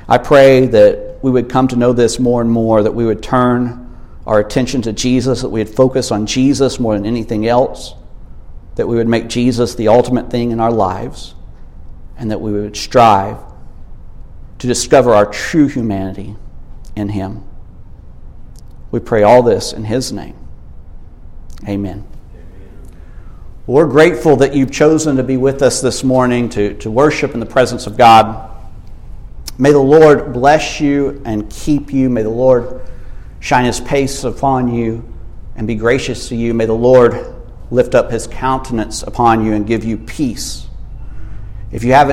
I 0.09 0.17
pray 0.17 0.67
that 0.69 1.19
we 1.23 1.31
would 1.31 1.51
come 1.51 1.69
to 1.69 1.77
know 1.77 1.93
this 1.93 2.19
more 2.19 2.41
and 2.41 2.51
more, 2.51 2.83
that 2.83 2.95
we 2.95 3.05
would 3.05 3.23
turn 3.23 3.95
our 4.27 4.41
attention 4.41 4.81
to 4.83 4.93
Jesus, 4.95 5.43
that 5.43 5.51
we 5.51 5.61
would 5.61 5.69
focus 5.69 6.11
on 6.11 6.25
Jesus 6.25 6.81
more 6.81 6.95
than 6.95 7.05
anything 7.05 7.47
else 7.47 7.95
that 8.77 8.89
we 8.89 8.97
would 8.97 9.09
make 9.09 9.29
Jesus 9.29 9.75
the 9.75 9.89
ultimate 9.89 10.31
thing 10.31 10.51
in 10.51 10.61
our 10.61 10.73
lives, 10.73 11.35
and 12.17 12.31
that 12.31 12.41
we 12.41 12.53
would 12.53 12.77
strive 12.77 13.39
to 14.59 14.67
discover 14.67 15.13
our 15.15 15.27
true 15.27 15.69
humanity 15.69 16.37
in 16.97 17.09
Him. 17.11 17.45
We 18.91 19.01
pray 19.01 19.23
all 19.23 19.43
this 19.43 19.73
in 19.73 19.85
His 19.85 20.13
name. 20.13 20.37
Amen. 21.67 22.07
We're 23.67 23.87
grateful 23.87 24.37
that 24.37 24.55
you've 24.55 24.71
chosen 24.71 25.17
to 25.17 25.23
be 25.23 25.39
with 25.39 25.63
us 25.63 25.81
this 25.81 26.05
morning 26.05 26.51
to, 26.51 26.75
to 26.75 26.91
worship 26.91 27.33
in 27.33 27.41
the 27.41 27.47
presence 27.47 27.87
of 27.87 27.97
God. 27.97 28.51
May 29.57 29.73
the 29.73 29.79
Lord 29.79 30.35
bless 30.35 30.81
you 30.81 31.23
and 31.25 31.49
keep 31.49 31.91
you. 31.91 32.11
May 32.11 32.23
the 32.23 32.29
Lord 32.29 32.83
shine 33.41 33.65
his 33.65 33.81
face 33.81 34.25
upon 34.25 34.75
you 34.75 35.11
and 35.57 35.67
be 35.67 35.77
gracious 35.77 36.29
to 36.29 36.37
you. 36.37 36.53
May 36.53 36.67
the 36.67 36.75
Lord 36.75 37.35
lift 37.71 37.95
up 37.95 38.11
his 38.11 38.27
countenance 38.27 39.03
upon 39.03 39.47
you 39.47 39.55
and 39.55 39.67
give 39.67 39.83
you 39.83 39.97
peace. 39.97 40.67
If 41.73 41.85
you 41.85 41.93
have 41.93 42.11
any 42.11 42.13